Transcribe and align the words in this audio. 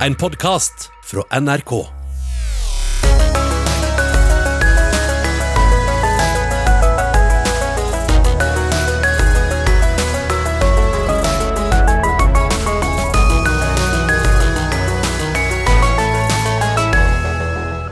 En 0.00 0.14
podkast 0.14 0.90
fra 1.04 1.40
NRK. 1.40 1.86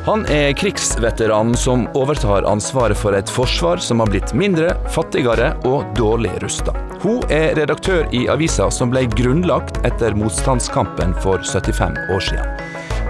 Han 0.04 0.26
er 0.26 0.52
krigsveteran 0.52 1.54
som 1.56 1.86
overtar 1.94 2.42
ansvaret 2.42 2.98
for 2.98 3.14
et 3.14 3.30
forsvar 3.30 3.78
som 3.78 4.02
har 4.02 4.10
blitt 4.10 4.34
mindre, 4.34 4.74
fattigere 4.90 5.54
og 5.70 5.86
dårlig 5.96 6.34
rusta. 6.42 6.74
Hun 7.02 7.24
er 7.34 7.56
redaktør 7.58 8.04
i 8.14 8.28
avisa 8.30 8.68
som 8.70 8.92
ble 8.92 9.02
grunnlagt 9.10 9.80
etter 9.88 10.14
motstandskampen 10.14 11.16
for 11.24 11.42
75 11.42 11.98
år 12.14 12.22
siden. 12.28 12.62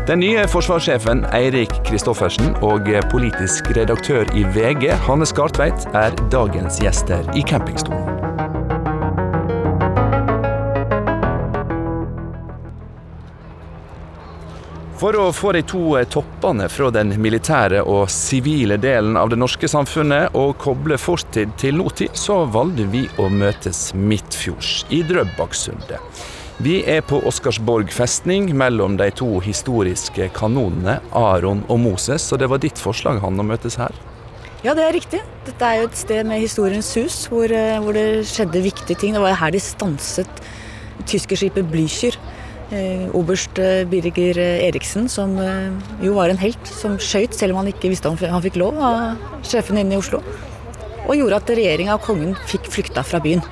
Den 0.08 0.25
nye 0.25 0.46
forsvarssjefen 0.50 1.26
Eirik 1.36 1.76
Kristoffersen 1.86 2.57
og 2.64 2.89
politisk 3.12 3.68
redaktør 3.76 4.25
i 4.34 4.48
VG 4.57 4.89
Hanne 5.04 5.29
Skartveit 5.29 5.86
er 5.93 6.17
dagens 6.32 6.81
gjester 6.82 7.29
i 7.36 7.44
campingstolen. 7.46 8.21
For 15.02 15.16
å 15.18 15.32
få 15.34 15.50
de 15.56 15.64
to 15.66 15.96
toppene 16.06 16.68
fra 16.70 16.86
den 16.94 17.08
militære 17.18 17.80
og 17.90 18.04
sivile 18.14 18.76
delen 18.79 19.16
av 19.18 19.32
det 19.32 19.38
norske 19.40 19.66
samfunnet 19.66 20.36
og 20.38 20.52
koble 20.62 20.94
fortid 20.94 21.56
til 21.58 21.80
nåtid, 21.80 22.14
så 22.14 22.44
valgte 22.46 22.84
vi 22.92 23.00
å 23.18 23.26
møtes 23.26 23.80
midtfjords, 23.98 24.84
i 24.94 25.00
Drøbaksundet. 25.02 26.22
Vi 26.62 26.76
er 26.86 27.02
på 27.02 27.18
Oscarsborg 27.26 27.90
festning 27.90 28.52
mellom 28.54 28.94
de 29.00 29.08
to 29.18 29.40
historiske 29.42 30.28
kanonene 30.36 31.00
Aron 31.18 31.64
og 31.66 31.82
Moses, 31.82 32.28
og 32.31 32.39
det 32.39 32.53
var 32.53 32.62
ditt 32.62 32.78
forslag, 32.78 33.19
han, 33.25 33.42
å 33.42 33.47
møtes 33.48 33.81
her? 33.83 33.98
Ja, 34.62 34.77
det 34.78 34.87
er 34.87 34.94
riktig. 34.94 35.25
Dette 35.48 35.66
er 35.66 35.81
jo 35.81 35.89
et 35.91 35.98
sted 35.98 36.31
med 36.31 36.44
historiens 36.44 36.92
hus, 36.94 37.25
hvor, 37.33 37.50
hvor 37.83 37.98
det 37.98 38.22
skjedde 38.31 38.62
viktige 38.70 39.03
ting. 39.03 39.19
Det 39.19 39.25
var 39.27 39.34
her 39.42 39.50
de 39.50 39.66
stanset 39.66 40.47
tyskerskipet 41.11 41.66
Blücher 41.75 42.14
Eh, 42.14 42.31
oberst 43.12 43.59
eh, 43.61 43.83
Birger 43.89 44.39
Eriksen, 44.39 45.09
som 45.09 45.34
eh, 45.41 45.70
jo 46.05 46.17
var 46.17 46.33
en 46.33 46.41
helt, 46.41 46.69
som 46.69 46.98
skøyt 47.01 47.37
selv 47.37 47.55
om 47.55 47.62
han 47.62 47.73
ikke 47.73 47.91
visste 47.92 48.11
om 48.11 48.19
han 48.20 48.45
fikk 48.45 48.59
lov 48.62 48.78
av 48.81 49.42
sjefen 49.47 49.81
inne 49.81 49.97
i 49.97 50.01
Oslo. 50.01 50.23
Og 51.09 51.17
gjorde 51.19 51.41
at 51.43 51.53
regjeringa 51.53 51.98
og 51.98 52.06
kongen 52.06 52.37
fikk 52.48 52.70
flykta 52.73 53.05
fra 53.06 53.20
byen. 53.23 53.43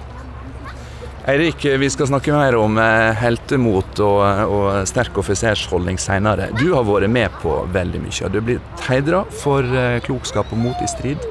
Eirik, 1.28 1.66
vi 1.78 1.88
skal 1.92 2.08
snakke 2.08 2.32
mer 2.32 2.56
om 2.56 2.78
heltemot 3.20 4.00
og, 4.02 4.22
og 4.50 4.68
sterk 4.88 5.18
offisersholdning 5.20 5.98
senere. 6.00 6.48
Du 6.56 6.70
har 6.72 6.86
vært 6.88 7.12
med 7.12 7.34
på 7.42 7.58
veldig 7.74 8.00
mye. 8.06 8.30
Du 8.32 8.38
er 8.40 8.46
blitt 8.46 8.84
heidra 8.88 9.20
for 9.42 9.66
klokskap 10.06 10.54
og 10.54 10.62
mot 10.62 10.80
i 10.80 10.88
strid. 10.90 11.28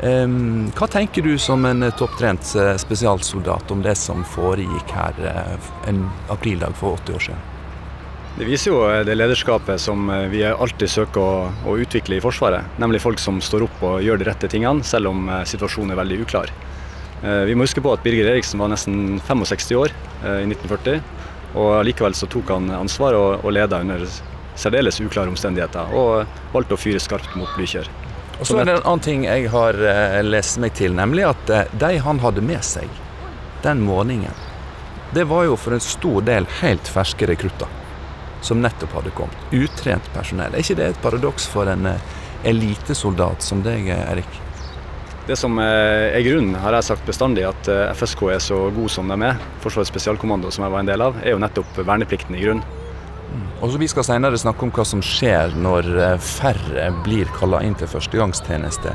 Hva 0.00 0.86
tenker 0.88 1.22
du 1.22 1.34
som 1.38 1.64
en 1.68 1.84
topptrent 1.92 2.54
eh, 2.56 2.76
spesialsoldat 2.80 3.70
om 3.70 3.82
det 3.84 3.98
som 4.00 4.22
foregikk 4.24 4.94
her 4.96 5.18
eh, 5.28 5.66
en 5.90 6.06
aprildag 6.32 6.72
for 6.78 6.96
80 7.02 7.18
år 7.18 7.24
siden? 7.26 7.42
Det 8.38 8.46
viser 8.48 8.72
jo 8.72 8.78
eh, 8.88 9.02
det 9.04 9.18
lederskapet 9.18 9.82
som 9.82 10.08
vi 10.32 10.40
alltid 10.48 10.88
søker 10.88 11.20
å, 11.20 11.44
å, 11.68 11.76
utvikle 11.84 12.16
i 12.16 12.24
Forsvaret. 12.24 12.80
Nemlig 12.80 13.02
folk 13.04 13.20
som 13.20 13.42
står 13.44 13.66
opp 13.68 13.84
og 13.84 14.00
gjør 14.06 14.22
de 14.22 14.30
rette 14.30 14.48
tingene, 14.48 14.86
selv 14.88 15.12
om 15.12 15.28
situasjonen 15.44 15.92
er 15.92 16.00
veldig 16.00 16.22
uklar. 16.24 16.52
Vi 17.20 17.52
må 17.52 17.66
huske 17.66 17.82
på 17.84 17.92
at 17.92 18.00
Birger 18.00 18.30
Eriksen 18.30 18.62
var 18.62 18.70
nesten 18.72 19.18
65 19.26 19.76
år 19.76 19.92
i 20.24 20.46
1940. 20.48 21.02
og 21.60 21.82
Likevel 21.84 22.16
så 22.16 22.24
tok 22.32 22.48
han 22.54 22.72
ansvar 22.72 23.18
og, 23.18 23.44
og 23.44 23.52
leda 23.52 23.82
under 23.84 24.06
særdeles 24.56 25.02
uklare 25.04 25.28
omstendigheter, 25.28 25.92
og 25.92 26.24
valgte 26.54 26.78
å 26.78 26.80
fyre 26.80 27.02
skarpt 27.02 27.36
mot 27.36 27.52
Blykjer. 27.58 27.92
Og 28.40 28.46
så 28.48 28.56
er 28.56 28.64
det 28.64 28.74
en 28.78 28.86
annen 28.88 29.04
ting 29.04 29.24
jeg 29.26 29.50
har 29.52 29.76
uh, 29.76 30.20
lest 30.24 30.56
meg 30.62 30.72
til, 30.78 30.94
nemlig 30.96 31.26
at 31.28 31.50
uh, 31.52 31.74
de 31.82 31.98
han 32.00 32.22
hadde 32.22 32.44
med 32.44 32.64
seg 32.64 32.88
den 33.60 33.82
morgenen, 33.84 34.46
det 35.12 35.26
var 35.28 35.44
jo 35.44 35.58
for 35.60 35.76
en 35.76 35.84
stor 35.84 36.24
del 36.24 36.46
helt 36.62 36.88
ferske 36.88 37.28
rekrutter 37.28 37.68
som 38.40 38.62
nettopp 38.64 38.94
hadde 38.96 39.12
kommet. 39.12 39.36
Utrent 39.52 40.06
personell. 40.14 40.54
Er 40.54 40.64
ikke 40.64 40.78
det 40.78 40.86
et 40.94 41.02
paradoks 41.04 41.50
for 41.52 41.68
en 41.68 41.90
uh, 41.90 42.14
elitesoldat 42.48 43.44
som 43.44 43.60
deg, 43.66 43.90
Erik? 43.92 44.40
Det 45.28 45.36
som 45.36 45.60
er 45.62 46.16
grunnen, 46.24 46.56
har 46.58 46.74
jeg 46.74 46.88
sagt 46.88 47.04
bestandig, 47.06 47.44
at 47.46 47.68
FSK 47.94 48.22
er 48.32 48.40
så 48.42 48.56
god 48.74 48.90
som 48.90 49.12
de 49.12 49.18
er, 49.28 49.36
Forsvarets 49.62 49.92
spesialkommando 49.92 50.50
som 50.50 50.64
jeg 50.64 50.72
var 50.72 50.82
en 50.82 50.88
del 50.88 51.04
av, 51.04 51.20
er 51.22 51.36
jo 51.36 51.42
nettopp 51.44 51.82
verneplikten 51.84 52.34
i 52.34 52.42
grunnen. 52.42 52.79
Og 53.60 53.72
så 53.72 53.78
Vi 53.78 53.88
skal 53.88 54.04
senere 54.06 54.38
snakke 54.40 54.64
om 54.64 54.72
hva 54.72 54.84
som 54.88 55.02
skjer 55.04 55.52
når 55.60 55.88
eh, 56.00 56.14
færre 56.24 56.88
blir 57.04 57.28
kalla 57.36 57.60
inn 57.64 57.76
til 57.78 57.90
førstegangstjeneste. 57.90 58.94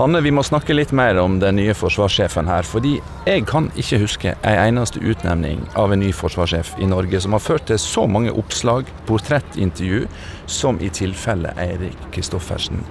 Hanne, 0.00 0.22
vi 0.24 0.32
må 0.34 0.42
snakke 0.46 0.74
litt 0.74 0.92
mer 0.96 1.18
om 1.22 1.38
den 1.42 1.58
nye 1.60 1.74
forsvarssjefen 1.76 2.50
her. 2.50 2.66
Fordi 2.66 2.96
jeg 3.28 3.46
kan 3.50 3.70
ikke 3.78 4.00
huske 4.02 4.34
en 4.34 4.58
eneste 4.66 5.02
utnevning 5.02 5.62
av 5.78 5.94
en 5.94 6.02
ny 6.02 6.10
forsvarssjef 6.16 6.74
i 6.82 6.90
Norge 6.90 7.22
som 7.22 7.36
har 7.36 7.44
ført 7.44 7.68
til 7.70 7.78
så 7.78 8.06
mange 8.10 8.34
oppslag, 8.34 8.90
portrettintervju, 9.06 10.06
som 10.50 10.80
i 10.82 10.90
tilfellet 10.90 11.58
Eirik 11.60 12.08
Kristoffersen. 12.14 12.82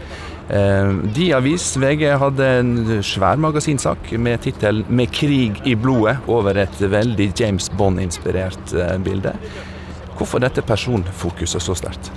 Eh, 0.49 0.93
De 1.15 1.31
avis, 1.35 1.65
VG, 1.77 2.05
hadde 2.21 2.51
en 2.61 3.03
svær 3.05 3.37
magasinsak 3.37 4.13
med 4.17 4.41
tittelen 4.41 4.85
'Med 4.89 5.11
krig 5.11 5.61
i 5.65 5.75
blodet' 5.75 6.17
over 6.27 6.57
et 6.57 6.79
veldig 6.79 7.33
James 7.39 7.69
Bond-inspirert 7.69 8.73
eh, 8.73 8.97
bilde. 8.97 9.35
Hvorfor 10.19 10.43
dette 10.43 10.65
personfokuset 10.67 11.63
så 11.63 11.77
sterkt? 11.79 12.11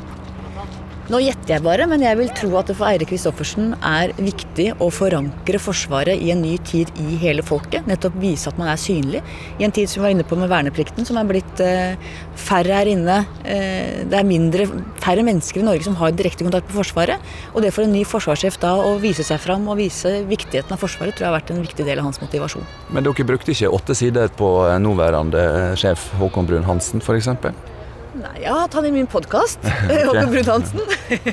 Nå 1.11 1.19
gjetter 1.19 1.57
jeg 1.57 1.63
bare, 1.65 1.85
men 1.91 2.01
jeg 2.01 2.17
vil 2.17 2.29
tro 2.33 2.53
at 2.61 2.69
det 2.71 2.77
for 2.79 2.87
Eirik 2.87 3.11
Kristoffersen 3.11 3.73
er 3.85 4.13
viktig 4.17 4.69
å 4.81 4.87
forankre 4.95 5.59
Forsvaret 5.61 6.21
i 6.23 6.31
en 6.31 6.41
ny 6.41 6.55
tid 6.63 6.93
i 7.03 7.17
hele 7.19 7.43
folket. 7.43 7.89
Nettopp 7.91 8.15
vise 8.23 8.49
at 8.49 8.57
man 8.61 8.71
er 8.71 8.79
synlig. 8.81 9.21
I 9.59 9.67
en 9.67 9.75
tid 9.75 9.91
som 9.91 10.01
vi 10.01 10.07
var 10.07 10.15
inne 10.15 10.27
på 10.29 10.39
med 10.39 10.49
verneplikten, 10.53 11.05
som 11.05 11.19
er 11.19 11.27
blitt 11.27 11.63
eh, 11.65 11.99
færre 12.39 12.79
her 12.79 12.93
inne. 12.93 13.19
Eh, 13.43 14.07
det 14.07 14.21
er 14.21 14.29
mindre, 14.29 14.69
færre 15.03 15.27
mennesker 15.27 15.61
i 15.61 15.67
Norge 15.67 15.89
som 15.89 15.99
har 15.99 16.15
direkte 16.15 16.47
kontakt 16.47 16.71
med 16.71 16.79
Forsvaret. 16.79 17.35
Og 17.53 17.67
det 17.67 17.75
for 17.75 17.85
en 17.85 17.93
ny 17.93 18.07
forsvarssjef 18.09 18.57
da 18.63 18.73
å 18.79 18.95
vise 19.03 19.27
seg 19.27 19.43
fram 19.43 19.67
og 19.67 19.83
vise 19.83 20.21
viktigheten 20.31 20.79
av 20.79 20.81
Forsvaret, 20.81 21.19
tror 21.19 21.27
jeg 21.27 21.33
har 21.33 21.39
vært 21.41 21.53
en 21.53 21.61
viktig 21.67 21.91
del 21.91 22.01
av 22.01 22.09
hans 22.13 22.23
motivasjon. 22.23 22.65
Men 22.95 23.11
dere 23.11 23.29
brukte 23.35 23.53
ikke 23.53 23.75
åtte 23.75 23.99
sider 23.99 24.31
på 24.39 24.55
nåværende 24.87 25.75
sjef 25.83 26.13
Håkon 26.23 26.47
Brun-Hansen, 26.47 27.03
f.eks.? 27.03 27.35
Nei, 28.23 28.37
jeg 28.45 28.53
har 28.53 28.61
hatt 28.63 28.75
han 28.79 28.87
i 28.87 28.93
min 28.95 29.09
podkast. 29.11 29.65
Håkon 30.07 30.31
Brun-Hansen. 30.31 30.83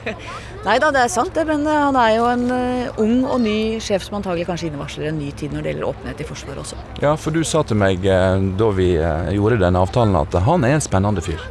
Nei 0.67 0.75
da, 0.81 0.89
det 0.91 1.03
er 1.05 1.11
sant 1.13 1.35
det, 1.37 1.45
men 1.47 1.63
eh, 1.69 1.83
han 1.85 1.95
er 1.99 2.15
jo 2.17 2.25
en 2.27 2.45
uh, 2.51 2.99
ung 2.99 3.21
og 3.29 3.39
ny 3.45 3.57
sjef 3.83 4.03
som 4.03 4.17
antagelig 4.19 4.47
kanskje 4.49 4.67
innevarsler 4.71 5.11
en 5.11 5.21
ny 5.21 5.29
tid 5.37 5.53
når 5.55 5.63
det 5.63 5.73
gjelder 5.73 5.89
åpenhet 5.91 6.23
i 6.23 6.27
Forsvaret 6.27 6.63
også. 6.65 6.79
Ja, 7.03 7.13
for 7.15 7.35
du 7.35 7.45
sa 7.47 7.63
til 7.67 7.79
meg 7.79 8.03
uh, 8.03 8.41
da 8.59 8.71
vi 8.75 8.91
gjorde 9.37 9.61
den 9.61 9.79
avtalen 9.79 10.17
at 10.19 10.35
han 10.49 10.67
er 10.67 10.75
en 10.75 10.83
spennende 10.83 11.23
fyr. 11.23 11.45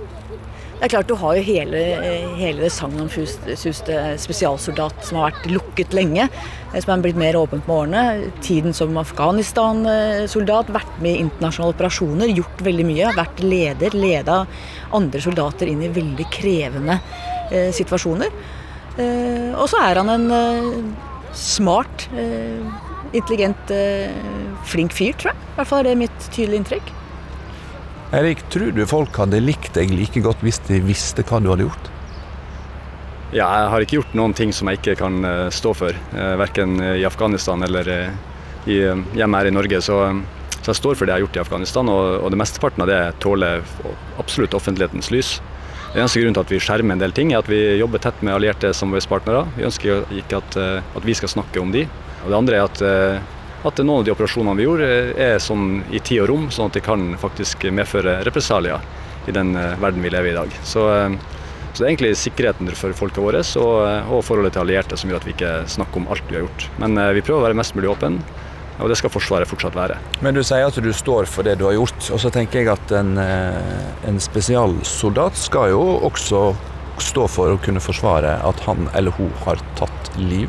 Det 0.79 0.87
er 0.87 0.93
klart 0.93 1.09
Du 1.11 1.17
har 1.19 1.35
jo 1.35 1.43
hele, 1.43 1.79
hele 2.39 2.63
det 2.63 2.71
sagnomsuste 2.71 3.97
spesialsoldat 4.23 5.01
som 5.07 5.19
har 5.19 5.33
vært 5.33 5.49
lukket 5.51 5.97
lenge. 5.97 6.29
Eh, 6.73 6.79
som 6.79 6.95
er 6.95 7.03
blitt 7.03 7.19
mer 7.19 7.39
åpent 7.41 7.67
med 7.67 7.75
årene. 7.75 8.31
Tiden 8.45 8.77
som 8.77 8.95
Afghanistan-soldat, 9.01 10.71
vært 10.75 11.01
med 11.03 11.17
i 11.17 11.25
internasjonale 11.25 11.75
operasjoner, 11.75 12.31
gjort 12.31 12.63
veldig 12.63 12.87
mye. 12.87 13.11
Vært 13.19 13.43
leder, 13.43 13.97
leda 13.99 14.39
andre 14.95 15.25
soldater 15.25 15.71
inn 15.71 15.83
i 15.83 15.91
veldig 15.93 16.29
krevende 16.35 17.01
eh, 17.51 17.73
situasjoner. 17.75 18.31
Eh, 18.99 19.51
og 19.59 19.67
så 19.71 19.83
er 19.83 19.99
han 19.99 20.15
en 20.15 20.31
eh, 20.39 20.71
smart, 21.35 22.07
eh, 22.15 22.63
intelligent, 23.19 23.75
eh, 23.75 24.15
flink 24.69 24.95
fyr, 24.95 25.19
tror 25.19 25.33
jeg. 25.33 25.43
I 25.43 25.59
hvert 25.59 25.73
fall 25.73 25.83
er 25.83 25.91
det 25.91 25.99
mitt 26.07 26.31
tydelige 26.31 26.63
inntrykk. 26.63 26.95
Erik, 28.09 28.41
tror 28.49 28.71
du 28.73 28.87
folk 28.89 29.17
hadde 29.21 29.37
likt 29.43 29.75
deg 29.77 29.91
like 29.93 30.21
godt 30.25 30.41
hvis 30.41 30.63
de 30.65 30.79
visste 30.81 31.21
hva 31.29 31.43
du 31.45 31.51
hadde 31.53 31.67
gjort? 31.67 31.91
Ja, 33.37 33.45
jeg 33.45 33.69
har 33.69 33.85
ikke 33.85 33.99
gjort 33.99 34.15
noen 34.17 34.33
ting 34.33 34.55
som 34.57 34.71
jeg 34.71 34.81
ikke 34.81 34.95
kan 35.03 35.21
eh, 35.29 35.51
stå 35.53 35.75
for. 35.77 35.93
Eh, 36.17 36.31
verken 36.41 36.79
i 36.81 37.05
Afghanistan 37.05 37.61
eller 37.67 37.91
eh, 37.93 38.17
i, 38.65 38.79
hjemme 39.19 39.43
her 39.43 39.51
i 39.51 39.53
Norge. 39.53 39.83
Så, 39.85 39.99
så, 40.55 40.71
jeg 40.71 40.81
står 40.81 40.97
for 40.97 41.05
det 41.05 41.13
jeg 41.13 41.19
har 41.19 41.27
gjort 41.27 41.37
i 41.37 41.45
Afghanistan, 41.45 41.93
og, 41.93 42.15
og 42.25 42.33
det 42.33 42.41
mesteparten 42.41 42.87
av 42.87 42.89
det 42.89 43.03
tåler 43.21 43.61
absolutt 44.17 44.57
offentlighetens 44.57 45.13
lys. 45.13 45.37
Den 45.93 46.07
eneste 46.07 46.23
grunnen 46.23 46.39
til 46.39 46.47
at 46.47 46.55
vi 46.57 46.65
skjermer 46.65 46.97
en 46.97 47.05
del 47.05 47.13
ting, 47.17 47.35
er 47.35 47.45
at 47.45 47.53
vi 47.53 47.61
jobber 47.77 48.01
tett 48.01 48.25
med 48.25 48.39
allierte 48.39 48.73
samarbeidspartnere. 48.77 49.45
Vi 49.59 49.69
ønsker 49.69 50.09
ikke 50.17 50.41
at, 50.41 50.57
at, 50.81 51.05
vi 51.05 51.17
skal 51.17 51.33
snakke 51.37 51.61
om 51.61 51.77
de. 51.77 51.85
Og 52.25 52.33
det 52.33 52.41
andre 52.41 52.57
er 52.57 52.69
at 52.69 52.83
at 53.67 53.81
noen 53.83 54.01
av 54.01 54.07
de 54.07 54.15
operasjonene 54.15 54.59
vi 54.59 54.67
gjorde, 54.67 54.89
er 55.19 55.41
sånn 55.43 55.83
i 55.91 55.99
tid 55.99 56.23
og 56.25 56.31
rom, 56.31 56.47
sånn 56.55 56.71
at 56.71 56.79
det 56.79 56.85
kan 56.87 57.11
faktisk 57.19 57.67
medføre 57.75 58.21
represalier 58.27 58.85
i 59.29 59.35
den 59.35 59.57
eh, 59.57 59.77
verden 59.83 60.05
vi 60.05 60.13
lever 60.13 60.31
i 60.31 60.33
i 60.33 60.39
dag. 60.39 60.55
Så, 60.65 60.85
eh, 60.95 61.17
så 61.73 61.83
det 61.83 61.87
er 61.87 61.91
egentlig 61.93 62.13
sikkerheten 62.19 62.71
for 62.79 62.97
folka 62.97 63.23
våre 63.23 63.43
og, 63.61 63.75
eh, 63.89 64.13
og, 64.13 64.23
forholdet 64.27 64.57
til 64.57 64.65
allierte 64.65 64.99
som 64.99 65.11
gjør 65.11 65.23
at 65.23 65.29
vi 65.29 65.35
ikke 65.37 65.55
snakker 65.75 66.01
om 66.03 66.09
alt 66.13 66.31
vi 66.31 66.39
har 66.39 66.47
gjort. 66.47 66.69
Men 66.79 67.01
vi 67.17 67.25
prøver 67.25 67.43
å 67.43 67.49
være 67.49 67.59
mest 67.59 67.77
mulig 67.79 67.91
åpne. 67.93 68.23
Og 68.79 68.87
det 68.87 68.95
skal 68.95 69.11
Forsvaret 69.11 69.51
fortsatt 69.51 69.75
være. 69.75 69.97
Men 70.23 70.37
du 70.37 70.43
sier 70.47 70.63
at 70.63 70.77
du 70.79 70.93
står 70.95 71.27
for 71.27 71.43
det 71.43 71.57
du 71.59 71.65
har 71.67 71.75
gjort. 71.75 71.99
Og 72.15 72.21
så 72.23 72.31
tenker 72.31 72.61
jeg 72.61 72.71
at 72.71 72.93
en, 72.95 73.17
en 73.19 74.21
spesialsoldat 74.23 75.35
skal 75.35 75.73
jo 75.73 75.81
også 76.07 76.45
stå 77.03 77.27
for 77.31 77.51
å 77.51 77.59
kunne 77.63 77.83
forsvare 77.83 78.37
at 78.47 78.63
han 78.67 78.87
eller 78.95 79.15
hun 79.19 79.33
har 79.43 79.59
tatt 79.79 80.13
liv, 80.19 80.47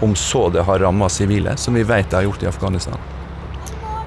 om 0.00 0.14
så 0.16 0.48
det 0.48 0.64
har 0.66 0.78
ramma 0.78 1.08
sivile, 1.08 1.56
som 1.56 1.74
vi 1.74 1.82
vet 1.82 2.10
det 2.10 2.16
har 2.16 2.28
gjort 2.28 2.42
i 2.42 2.50
Afghanistan. 2.50 2.98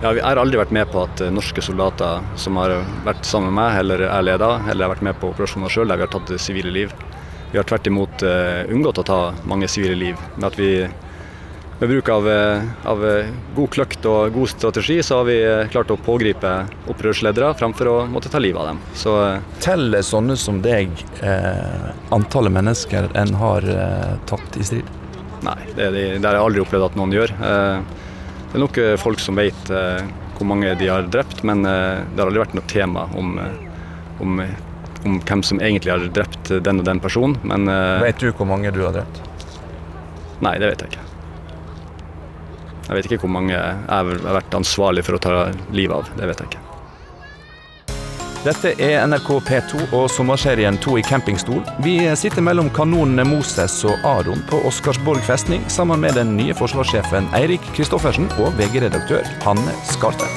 Ja, 0.04 0.12
Vi 0.12 0.20
har 0.20 0.38
aldri 0.38 0.60
vært 0.60 0.74
med 0.76 0.90
på 0.92 1.06
at 1.06 1.22
norske 1.32 1.62
soldater 1.64 2.26
som 2.36 2.58
har 2.60 2.74
vært 3.06 3.24
sammen 3.26 3.54
med 3.54 3.62
meg, 3.62 3.78
eller 3.80 4.04
er 4.10 4.26
leda, 4.26 4.50
eller 4.68 4.88
har 4.88 4.96
vært 4.98 5.06
med 5.08 5.20
på 5.22 5.30
operasjoner 5.32 5.72
sjøl, 5.72 5.88
der 5.88 6.02
vi 6.02 6.04
har 6.04 6.12
tatt 6.12 6.34
sivile 6.44 6.74
liv. 6.76 6.92
Vi 7.54 7.60
har 7.62 7.68
tvert 7.70 7.88
imot 7.88 8.26
uh, 8.26 8.66
unngått 8.74 9.00
å 9.00 9.06
ta 9.08 9.20
mange 9.48 9.70
sivile 9.72 9.96
liv. 9.96 10.20
Med 10.36 10.50
at 10.50 10.60
vi 10.60 10.72
med 11.80 11.90
bruk 11.90 12.10
av, 12.10 12.28
av, 12.84 13.02
god 13.56 13.70
kløkt 13.74 14.06
og 14.08 14.34
god 14.36 14.52
strategi, 14.52 14.98
så 15.04 15.18
har 15.20 15.28
vi 15.28 15.38
klart 15.74 15.92
å 15.92 15.98
pågripe 16.00 16.52
opprørsledere 16.92 17.50
fremfor 17.60 17.90
å 17.92 17.96
måtte 18.08 18.32
ta 18.32 18.40
livet 18.40 18.62
av 18.62 18.70
dem. 18.72 18.82
Så, 18.96 19.16
Teller 19.64 20.06
sånne 20.06 20.38
som 20.40 20.62
deg 20.64 20.94
eh, 21.20 21.90
antallet 22.16 22.56
mennesker 22.56 23.10
en 23.20 23.36
har 23.42 23.68
eh, 23.68 24.14
tatt 24.30 24.60
i 24.60 24.68
strid? 24.70 25.03
Nei, 25.44 25.60
det, 25.76 25.90
det, 25.92 26.04
det, 26.20 26.26
har 26.28 26.38
jeg 26.38 26.46
aldri 26.48 26.64
opplevd 26.64 26.88
at 26.88 26.98
noen 27.00 27.16
gjør. 27.16 27.34
Eh, 27.36 28.04
det 28.44 28.60
er 28.60 28.64
nok 28.64 28.80
folk 29.02 29.24
som 29.24 29.40
vet 29.40 29.72
eh, 29.74 30.04
hvor 30.38 30.50
mange 30.50 30.74
de 30.80 30.90
har 30.92 31.08
drept, 31.12 31.44
men 31.48 31.66
eh, 31.68 32.04
det 32.14 32.22
har 32.22 32.30
aldri 32.30 32.44
vært 32.46 32.58
noe 32.58 32.70
tema 32.72 33.08
om, 33.20 33.36
om, 34.24 34.44
om 35.04 35.22
hvem 35.28 35.46
som 35.46 35.62
egentlig 35.62 35.94
har 35.94 36.06
drept 36.16 36.54
den 36.64 36.84
og 36.84 36.88
den 36.88 37.04
personen. 37.04 37.40
Men, 37.44 37.68
vet 38.04 38.24
du 38.24 38.32
hvor 38.32 38.50
mange 38.50 38.72
du 38.76 38.84
har 38.86 38.96
drept? 38.96 39.24
Nei, 40.44 40.58
det 40.60 40.74
vet 40.74 40.86
jeg 40.86 40.94
ikke. 40.94 41.10
Jeg 42.84 42.98
vet 42.98 43.08
ikke 43.08 43.24
hvor 43.24 43.32
mange 43.32 43.56
jeg 43.56 43.80
har 43.88 44.10
vært 44.40 44.60
ansvarlig 44.60 45.06
for 45.08 45.18
å 45.18 45.24
ta 45.24 45.36
livet 45.72 45.96
av. 45.96 46.16
Det 46.20 46.30
vet 46.30 46.44
jeg 46.44 46.54
ikke. 46.54 46.73
Dette 48.44 48.74
er 48.76 49.06
NRK 49.08 49.30
P2 49.48 49.86
og 49.96 50.10
sommerserien 50.12 50.76
To 50.84 50.98
i 51.00 51.04
campingstol. 51.08 51.62
Vi 51.86 51.94
sitter 52.20 52.44
mellom 52.44 52.68
kanonene 52.76 53.24
Moses 53.24 53.78
og 53.88 54.04
Aron 54.04 54.42
på 54.50 54.60
Oscarsborg 54.68 55.24
festning 55.24 55.64
sammen 55.72 56.04
med 56.04 56.18
den 56.20 56.34
nye 56.36 56.52
forsvarssjefen 56.60 57.30
Eirik 57.40 57.64
Kristoffersen 57.78 58.28
og 58.44 58.52
VG-redaktør 58.60 59.24
Hanne 59.46 59.78
Skartvedt. 59.88 60.36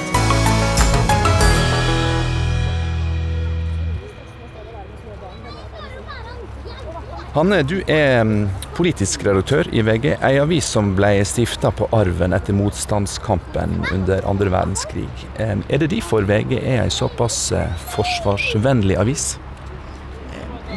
Hanne, 7.35 7.65
du 7.67 7.81
er 7.91 8.23
mm, 8.23 8.47
politisk 8.77 9.25
redaktør 9.25 9.69
i 9.73 9.81
VG, 9.85 10.11
ei 10.21 10.37
avis 10.43 10.67
som 10.69 10.91
ble 10.99 11.15
stifta 11.25 11.71
på 11.73 11.89
arven 11.97 12.37
etter 12.37 12.57
motstandskampen 12.57 13.79
under 13.95 14.27
andre 14.29 14.53
verdenskrig. 14.53 15.09
Er 15.41 15.81
det 15.81 15.89
derfor 15.95 16.29
VG 16.29 16.59
er 16.61 16.83
ei 16.85 16.93
såpass 16.93 17.49
eh, 17.57 17.85
forsvarsvennlig 17.95 18.99
avis? 19.01 19.35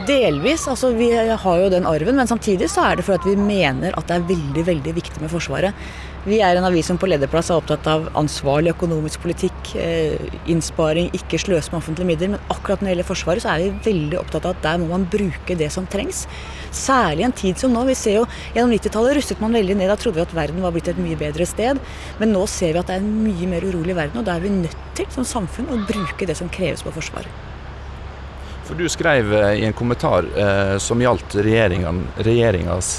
Delvis. 0.08 0.68
altså 0.68 0.92
Vi 0.96 1.10
har 1.16 1.58
jo 1.60 1.70
den 1.72 1.88
arven, 1.88 2.16
men 2.16 2.28
samtidig 2.28 2.70
så 2.72 2.86
er 2.90 3.00
det 3.00 3.06
for 3.08 3.18
at 3.18 3.26
vi 3.28 3.36
mener 3.36 3.96
at 3.98 4.08
det 4.08 4.16
er 4.16 4.30
veldig 4.30 4.64
veldig 4.68 4.94
viktig 4.96 5.22
med 5.22 5.32
Forsvaret. 5.32 5.74
Vi 6.28 6.42
er 6.44 6.58
en 6.60 6.68
avis 6.68 6.90
som 6.90 6.98
på 7.00 7.08
lederplass 7.08 7.48
er 7.50 7.62
opptatt 7.62 7.88
av 7.88 8.10
ansvarlig 8.20 8.74
økonomisk 8.74 9.24
politikk, 9.24 9.74
eh, 9.80 10.20
innsparing, 10.52 11.10
ikke 11.16 11.40
sløse 11.40 11.72
med 11.72 11.80
offentlige 11.80 12.10
midler. 12.10 12.30
Men 12.36 12.52
akkurat 12.52 12.82
når 12.82 12.90
det 12.90 12.94
gjelder 12.94 13.08
Forsvaret, 13.08 13.44
så 13.44 13.54
er 13.54 13.64
vi 13.64 13.92
veldig 13.92 14.20
opptatt 14.20 14.46
av 14.46 14.56
at 14.58 14.62
der 14.62 14.78
må 14.78 14.90
man 14.92 15.08
bruke 15.10 15.58
det 15.58 15.72
som 15.72 15.88
trengs. 15.88 16.28
Særlig 16.72 17.26
en 17.26 17.32
tid 17.32 17.58
som 17.58 17.74
nå. 17.74 17.86
Vi 17.88 17.96
ser 17.96 18.20
jo 18.20 18.26
Gjennom 18.54 18.74
90-tallet 18.76 19.16
rustet 19.16 19.42
man 19.42 19.54
veldig 19.54 19.78
ned. 19.78 19.90
Da 19.90 19.96
trodde 19.96 20.20
vi 20.20 20.28
at 20.28 20.36
verden 20.36 20.62
var 20.62 20.72
blitt 20.76 20.88
et 20.92 21.00
mye 21.00 21.18
bedre 21.18 21.48
sted. 21.48 21.80
Men 22.20 22.34
nå 22.34 22.46
ser 22.48 22.74
vi 22.74 22.80
at 22.80 22.88
det 22.88 23.00
er 23.00 23.06
en 23.06 23.24
mye 23.24 23.48
mer 23.48 23.66
urolig 23.66 23.96
verden, 23.96 24.20
og 24.20 24.26
da 24.26 24.36
er 24.36 24.44
vi 24.46 24.50
nødt 24.50 24.78
til 24.94 25.08
som 25.10 25.24
samfunn 25.24 25.72
å 25.72 25.86
bruke 25.88 26.28
det 26.28 26.38
som 26.38 26.52
kreves 26.52 26.84
på 26.84 26.92
Forsvaret. 26.92 27.49
For 28.70 28.76
Du 28.76 28.90
skrev 28.90 29.34
eh, 29.34 29.54
i 29.54 29.66
en 29.66 29.74
kommentar 29.74 30.26
eh, 30.38 30.78
som 30.78 31.02
gjaldt 31.02 31.36
regjeringas 31.42 32.90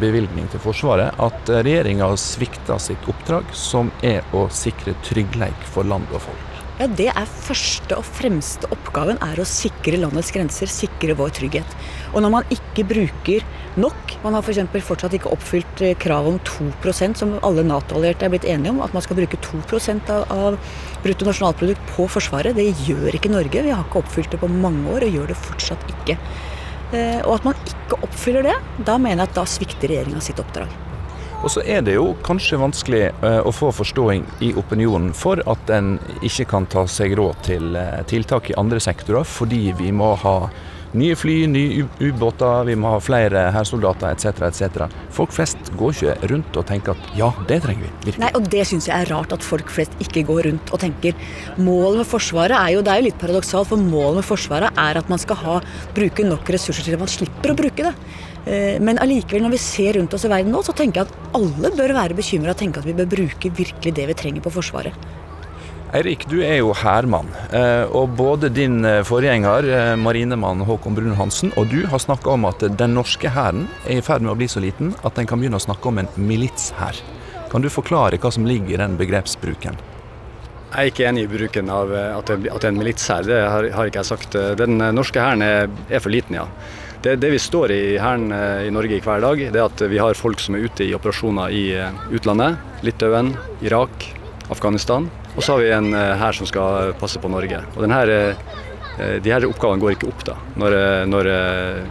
bevilgning 0.00 0.48
til 0.50 0.62
Forsvaret, 0.64 1.14
at 1.14 1.52
eh, 1.52 1.62
regjeringa 1.62 2.08
svikta 2.18 2.74
sitt 2.82 3.06
oppdrag, 3.06 3.52
som 3.54 3.92
er 4.02 4.26
å 4.34 4.48
sikre 4.50 4.96
trygghet 5.06 5.68
for 5.70 5.86
land 5.86 6.10
og 6.10 6.24
folk. 6.26 6.51
Ja, 6.80 6.86
Det 6.88 7.10
er 7.12 7.28
første 7.28 7.98
og 7.98 8.06
fremste 8.06 8.68
oppgaven, 8.72 9.18
er 9.20 9.40
å 9.40 9.44
sikre 9.44 9.98
landets 10.00 10.30
grenser, 10.32 10.70
sikre 10.72 11.14
vår 11.18 11.34
trygghet. 11.36 11.74
Og 12.14 12.22
når 12.24 12.32
man 12.32 12.54
ikke 12.54 12.86
bruker 12.88 13.44
nok, 13.76 14.14
man 14.22 14.36
har 14.36 14.42
f.eks. 14.44 14.62
For 14.72 14.86
fortsatt 14.92 15.16
ikke 15.18 15.32
oppfylt 15.34 15.82
eh, 15.84 15.96
kravet 16.00 16.32
om 16.32 16.70
2% 16.80 17.20
som 17.20 17.34
alle 17.44 17.64
Nato-allierte 17.68 18.24
er 18.24 18.32
blitt 18.32 18.48
enige 18.48 18.72
om, 18.72 18.80
at 18.84 18.96
man 18.96 19.04
skal 19.04 19.20
bruke 19.20 19.40
2 19.44 19.60
av, 20.16 20.32
av 20.32 20.56
bruttonasjonalprodukt 21.04 21.92
på 21.92 22.08
Forsvaret. 22.08 22.56
Det 22.56 22.70
gjør 22.88 23.18
ikke 23.20 23.32
Norge. 23.32 23.66
Vi 23.68 23.74
har 23.74 23.84
ikke 23.84 24.00
oppfylt 24.00 24.32
det 24.32 24.40
på 24.40 24.50
mange 24.52 24.88
år, 24.96 25.04
og 25.04 25.18
gjør 25.20 25.34
det 25.34 25.40
fortsatt 25.44 25.84
ikke. 25.92 26.16
Eh, 26.96 27.20
og 27.26 27.36
at 27.36 27.50
man 27.50 27.68
ikke 27.68 28.00
oppfyller 28.08 28.48
det, 28.48 28.56
da 28.88 28.96
mener 28.96 29.26
jeg 29.26 29.30
at 29.30 29.38
da 29.42 29.46
svikter 29.48 29.92
regjeringa 29.92 30.24
sitt 30.24 30.40
oppdrag. 30.40 30.72
Og 31.42 31.50
så 31.50 31.62
er 31.66 31.82
det 31.82 31.96
jo 31.96 32.12
kanskje 32.22 32.60
vanskelig 32.62 33.06
uh, 33.24 33.40
å 33.42 33.50
få 33.54 33.72
forståing 33.74 34.22
i 34.46 34.52
opinionen 34.58 35.10
for 35.16 35.42
at 35.50 35.72
en 35.74 35.96
ikke 36.22 36.46
kan 36.54 36.68
ta 36.70 36.84
seg 36.86 37.16
råd 37.18 37.40
til 37.48 37.74
uh, 37.74 37.98
tiltak 38.06 38.52
i 38.52 38.58
andre 38.60 38.78
sektorer, 38.82 39.26
fordi 39.26 39.72
vi 39.78 39.90
må 39.94 40.12
ha 40.22 40.36
nye 40.98 41.16
fly, 41.16 41.34
nye 41.48 41.86
ubåter, 42.00 42.66
vi 42.68 42.76
må 42.76 42.94
ha 42.94 43.00
flere 43.02 43.46
hærsoldater 43.54 44.12
etc. 44.12 44.42
etc. 44.48 44.86
Folk 45.14 45.32
flest 45.34 45.72
går 45.80 45.94
ikke 45.96 46.30
rundt 46.32 46.58
og 46.60 46.66
tenker 46.68 46.94
at 46.94 47.14
ja, 47.18 47.30
det 47.48 47.62
trenger 47.64 47.86
vi. 47.86 47.92
Virkelig. 48.06 48.22
Nei, 48.22 48.32
og 48.38 48.50
det 48.52 48.66
syns 48.68 48.90
jeg 48.90 48.96
er 48.98 49.12
rart 49.12 49.32
at 49.34 49.46
folk 49.46 49.72
flest 49.72 49.96
ikke 50.04 50.26
går 50.28 50.50
rundt 50.50 50.74
og 50.74 50.82
tenker. 50.84 51.16
Målet 51.56 52.02
med 52.02 52.10
Forsvaret 52.12 52.58
er 52.58 52.76
jo, 52.76 52.84
det 52.84 52.92
er 52.92 53.00
jo 53.00 53.08
litt 53.08 53.22
paradoksalt, 53.22 53.72
for 53.72 53.80
målet 53.80 54.20
med 54.20 54.28
Forsvaret 54.28 54.84
er 54.84 55.00
at 55.00 55.10
man 55.12 55.22
skal 55.22 55.40
ha, 55.42 55.56
bruke 55.96 56.28
nok 56.28 56.52
ressurser 56.54 56.86
til 56.86 56.98
at 56.98 57.02
man 57.02 57.10
slipper 57.10 57.54
å 57.54 57.58
bruke 57.58 57.88
det. 57.88 57.96
Eh, 58.44 58.80
men 58.82 58.98
allikevel, 58.98 59.44
når 59.44 59.54
vi 59.54 59.62
ser 59.62 59.96
rundt 59.98 60.14
oss 60.16 60.26
i 60.26 60.30
verden 60.32 60.50
nå, 60.54 60.62
så 60.66 60.74
tenker 60.74 61.02
jeg 61.02 61.10
at 61.10 61.34
alle 61.38 61.70
bør 61.78 61.94
være 61.94 62.18
bekymra 62.18 62.54
og 62.54 62.58
tenke 62.58 62.82
at 62.82 62.88
vi 62.88 62.96
bør 62.98 63.10
bruke 63.12 63.52
virkelig 63.54 63.92
det 63.94 64.06
vi 64.10 64.16
trenger 64.18 64.42
på 64.42 64.54
Forsvaret. 64.56 64.96
Eirik, 65.92 66.24
du 66.30 66.38
er 66.40 66.56
jo 66.62 66.72
hærmann. 66.74 67.28
Eh, 67.54 67.84
og 67.94 68.16
både 68.18 68.50
din 68.50 68.80
eh, 68.88 69.02
forgjenger, 69.06 69.68
marinemann 70.00 70.64
Håkon 70.66 70.96
Brun-Hansen, 70.96 71.52
og 71.60 71.70
du 71.70 71.84
har 71.86 72.02
snakka 72.02 72.34
om 72.34 72.48
at 72.48 72.64
den 72.80 72.96
norske 72.96 73.30
hæren 73.30 73.68
er 73.84 74.00
i 74.00 74.04
ferd 74.04 74.24
med 74.24 74.34
å 74.34 74.38
bli 74.40 74.50
så 74.50 74.62
liten 74.64 74.94
at 75.06 75.20
en 75.20 75.28
kan 75.28 75.38
begynne 75.38 75.60
å 75.60 75.66
snakke 75.68 75.92
om 75.92 76.02
en 76.02 76.10
militshær. 76.16 76.98
Kan 77.52 77.62
du 77.62 77.70
forklare 77.70 78.18
hva 78.18 78.32
som 78.32 78.48
ligger 78.48 78.74
i 78.74 78.82
den 78.82 78.96
begrepsbruken? 78.98 79.78
Jeg 80.72 80.80
er 80.80 80.88
ikke 80.88 81.04
enig 81.04 81.26
i 81.26 81.28
bruken 81.28 81.68
av 81.68 81.90
at 81.92 82.30
det 82.32 82.48
er 82.48 82.70
en 82.70 82.78
militshær, 82.80 83.26
det 83.28 83.42
har, 83.44 83.66
ikke 83.68 84.00
jeg 84.00 84.08
sagt. 84.08 84.38
Den 84.56 84.80
norske 84.96 85.20
hæren 85.20 85.44
er 85.44 86.00
for 86.00 86.08
liten, 86.08 86.40
ja. 86.40 86.46
Det, 87.02 87.16
det 87.16 87.30
vi 87.30 87.38
står 87.38 87.72
i 87.74 87.98
Hæren 87.98 88.30
eh, 88.32 88.68
i 88.68 88.70
Norge 88.70 88.94
i 88.94 89.02
hver 89.02 89.18
dag, 89.24 89.40
det 89.50 89.58
er 89.58 89.64
at 89.66 89.80
vi 89.90 89.98
har 89.98 90.14
folk 90.14 90.38
som 90.38 90.54
er 90.54 90.68
ute 90.68 90.84
i 90.86 90.92
operasjoner 90.94 91.50
i 91.50 91.62
eh, 91.74 91.96
utlandet. 92.14 92.60
Litauen, 92.86 93.32
Irak, 93.66 94.04
Afghanistan. 94.54 95.08
Og 95.34 95.42
så 95.42 95.56
har 95.56 95.64
vi 95.64 95.72
en 95.74 95.88
eh, 95.98 96.12
hær 96.20 96.36
som 96.38 96.46
skal 96.46 96.92
passe 97.00 97.18
på 97.18 97.30
Norge. 97.32 97.58
Og 97.74 97.82
denne, 97.82 98.36
de 99.24 99.32
her 99.34 99.48
oppgavene 99.48 99.82
går 99.82 99.96
ikke 99.96 100.12
opp 100.12 100.22
da, 100.28 100.36
når, 100.60 100.76
når 101.10 101.28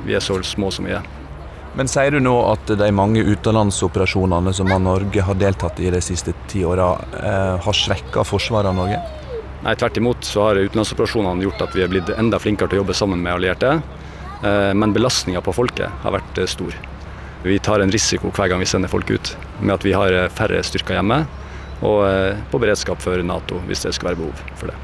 vi 0.06 0.15
er 0.15 0.24
så 0.24 0.38
små 0.48 0.70
som 0.72 0.88
vi 0.88 0.94
er. 0.96 1.08
Men 1.75 1.89
sier 1.91 2.15
du 2.15 2.22
nå 2.24 2.36
at 2.48 2.72
de 2.80 2.91
mange 2.96 3.24
utenlandsoperasjonene 3.25 4.53
som 4.56 4.72
Norge 4.72 5.25
har 5.27 5.39
deltatt 5.39 5.82
i 5.84 5.89
de 5.91 6.00
siste 6.03 6.32
ti 6.51 6.62
åra, 6.68 6.94
har 7.65 7.75
svekka 7.75 8.24
forsvaret 8.27 8.70
av 8.70 8.77
Norge? 8.77 9.01
Nei, 9.65 9.74
tvert 9.75 9.98
imot 10.00 10.24
så 10.27 10.46
har 10.46 10.62
utenlandsoperasjonene 10.62 11.48
gjort 11.50 11.65
at 11.65 11.75
vi 11.75 11.84
er 11.84 11.91
blitt 11.91 12.13
enda 12.15 12.39
flinkere 12.39 12.72
til 12.72 12.80
å 12.80 12.86
jobbe 12.86 12.96
sammen 13.01 13.24
med 13.25 13.39
allierte. 13.39 13.80
Eh, 14.44 14.74
men 14.74 14.94
belastninga 14.94 15.42
på 15.42 15.54
folket 15.54 16.02
har 16.02 16.16
vært 16.16 16.38
eh, 16.38 16.50
stor. 16.50 16.78
Vi 17.44 17.58
tar 17.60 17.82
en 17.82 17.92
risiko 17.94 18.32
hver 18.34 18.50
gang 18.50 18.62
vi 18.62 18.70
sender 18.70 18.90
folk 18.90 19.10
ut, 19.10 19.36
med 19.62 19.76
at 19.76 19.86
vi 19.86 19.94
har 19.98 20.14
eh, 20.14 20.30
færre 20.34 20.62
styrker 20.66 20.98
hjemme. 20.98 21.24
Og 21.82 22.06
på 22.52 22.60
beredskap 22.62 23.00
for 23.02 23.18
Nato, 23.26 23.58
hvis 23.66 23.82
det 23.82 23.96
skal 23.98 24.12
være 24.12 24.20
behov 24.20 24.42
for 24.54 24.70
det. 24.70 24.76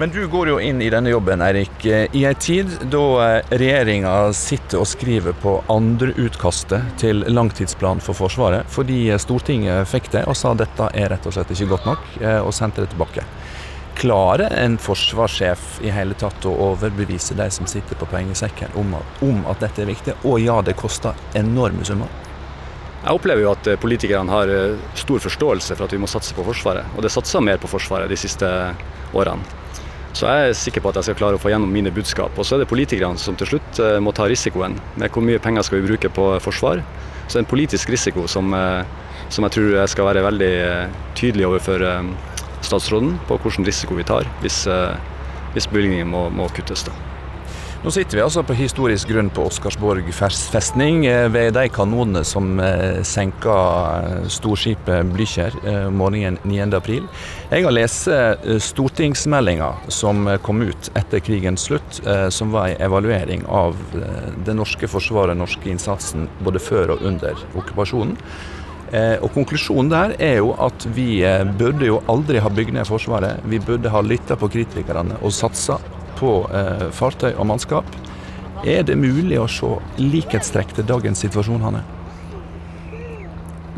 Men 0.00 0.10
du 0.10 0.24
går 0.32 0.48
jo 0.50 0.56
inn 0.58 0.80
i 0.82 0.88
denne 0.90 1.12
jobben, 1.12 1.38
Eirik, 1.44 1.84
i 1.86 2.24
en 2.26 2.40
tid 2.42 2.72
da 2.90 3.38
regjeringa 3.52 4.14
sitter 4.34 4.82
og 4.82 4.88
skriver 4.90 5.36
på 5.38 5.52
andreutkastet 5.70 6.98
til 6.98 7.22
langtidsplan 7.30 8.02
for 8.02 8.18
Forsvaret, 8.18 8.66
fordi 8.74 9.04
Stortinget 9.22 9.86
fikk 9.92 10.10
det 10.16 10.24
og 10.26 10.34
sa 10.40 10.50
dette 10.58 10.90
er 10.98 11.14
rett 11.14 11.30
og 11.30 11.36
slett 11.36 11.54
ikke 11.54 11.70
godt 11.76 11.86
nok, 11.92 12.10
og 12.40 12.50
sendte 12.58 12.82
det 12.82 12.90
tilbake. 12.96 13.22
Klarer 14.00 14.54
en 14.56 14.78
forsvarssjef 14.80 15.82
i 15.84 15.90
hele 15.92 16.14
tatt 16.16 16.46
å 16.48 16.54
overbevise 16.70 17.34
de 17.36 17.50
som 17.52 17.66
sitter 17.68 17.98
på 18.00 18.06
pengesekken 18.08 18.72
om 18.80 18.94
at, 18.96 19.18
om 19.26 19.42
at 19.50 19.60
dette 19.60 19.82
er 19.82 19.90
viktig? 19.90 20.14
Og 20.24 20.38
ja, 20.40 20.54
det 20.64 20.72
koster 20.80 21.18
enorme 21.36 21.84
summer. 21.84 22.08
Jeg 23.02 23.12
opplever 23.12 23.44
jo 23.44 23.50
at 23.52 23.68
eh, 23.68 23.76
politikerne 23.80 24.32
har 24.32 24.52
eh, 24.54 24.80
stor 24.96 25.20
forståelse 25.20 25.76
for 25.76 25.84
at 25.84 25.92
vi 25.92 26.00
må 26.00 26.08
satse 26.08 26.32
på 26.32 26.46
Forsvaret. 26.48 26.88
Og 26.96 27.04
det 27.04 27.12
satser 27.12 27.44
mer 27.44 27.60
på 27.60 27.68
Forsvaret 27.68 28.08
de 28.08 28.16
siste 28.16 28.48
årene. 29.12 29.44
Så 30.16 30.24
jeg 30.24 30.48
er 30.48 30.56
sikker 30.56 30.80
på 30.80 30.94
at 30.94 31.02
jeg 31.02 31.10
skal 31.10 31.20
klare 31.20 31.36
å 31.36 31.42
få 31.44 31.52
gjennom 31.52 31.68
mine 31.68 31.92
budskap. 31.92 32.32
Og 32.40 32.48
så 32.48 32.56
er 32.56 32.64
det 32.64 32.70
politikerne 32.72 33.20
som 33.20 33.36
til 33.36 33.52
slutt 33.52 33.82
eh, 33.84 33.98
må 34.00 34.16
ta 34.16 34.30
risikoen 34.32 34.80
med 34.96 35.12
hvor 35.12 35.28
mye 35.28 35.44
penger 35.44 35.68
skal 35.68 35.82
vi 35.82 35.92
bruke 35.92 36.08
på 36.16 36.30
forsvar. 36.40 36.80
Så 37.26 37.36
det 37.36 37.42
er 37.42 37.44
en 37.44 37.52
politisk 37.52 37.92
risiko 37.92 38.24
som 38.32 38.56
som 39.30 39.46
jeg 39.46 39.54
tror 39.54 39.68
jeg 39.76 39.90
skal 39.92 40.08
være 40.08 40.24
veldig 40.24 40.54
tydelig 41.14 41.44
overfor 41.46 41.84
statsråden 42.70 43.16
på 43.28 43.38
hvilken 43.42 43.68
risiko 43.68 43.98
vi 43.98 44.06
tar 44.08 44.28
hvis, 44.44 44.62
hvis 45.54 45.70
bevilgningen 45.70 46.10
må, 46.10 46.28
må 46.34 46.48
kuttes. 46.56 46.86
da. 46.88 46.96
Nå 47.80 47.88
sitter 47.88 48.18
vi 48.18 48.20
altså 48.20 48.42
på 48.44 48.52
historisk 48.58 49.08
grunn 49.08 49.30
på 49.32 49.46
Oscarsborg 49.48 50.10
festning 50.12 51.06
eh, 51.08 51.30
ved 51.32 51.54
de 51.56 51.62
kanonene 51.72 52.20
som 52.28 52.60
eh, 52.60 52.98
senka 53.08 53.54
eh, 54.02 54.26
storskipet 54.28 55.08
Blücher 55.14 55.56
morgenen 55.88 56.36
9.4. 56.44 56.98
Jeg 57.48 57.64
har 57.64 57.72
lest 57.72 58.04
stortingsmeldinga 58.66 59.70
som 59.88 60.28
kom 60.44 60.60
ut 60.60 60.92
etter 60.98 61.24
krigens 61.24 61.64
slutt, 61.70 62.02
som 62.28 62.52
var 62.52 62.68
en 62.68 62.84
evaluering 62.84 63.46
av 63.48 63.78
det 64.44 64.54
norske 64.54 64.88
forsvaret, 64.90 65.38
norske 65.38 65.72
innsatsen 65.72 66.28
både 66.44 66.60
før 66.62 66.94
og 66.94 67.06
under 67.08 67.40
okkupasjonen. 67.56 68.18
Og 68.90 69.28
Konklusjonen 69.36 69.90
der 69.92 70.12
er 70.18 70.40
jo 70.40 70.48
at 70.58 70.82
vi 70.96 71.20
burde 71.58 71.86
jo 71.86 72.00
aldri 72.10 72.40
ha 72.42 72.50
bygd 72.50 72.74
ned 72.74 72.88
Forsvaret. 72.88 73.38
Vi 73.46 73.60
burde 73.62 73.92
ha 73.92 74.02
lytta 74.02 74.34
på 74.40 74.48
kritikerne 74.50 75.20
og 75.22 75.30
satsa 75.36 75.76
på 76.20 76.34
eh, 76.54 76.88
fartøy 76.94 77.32
og 77.32 77.48
mannskap. 77.50 77.96
Er 78.68 78.84
det 78.84 78.98
mulig 79.00 79.38
å 79.40 79.48
se 79.48 79.70
likhetstrekk 80.00 80.74
til 80.76 80.88
dagens 80.88 81.22
situasjon, 81.24 81.64
Hanne? 81.64 81.82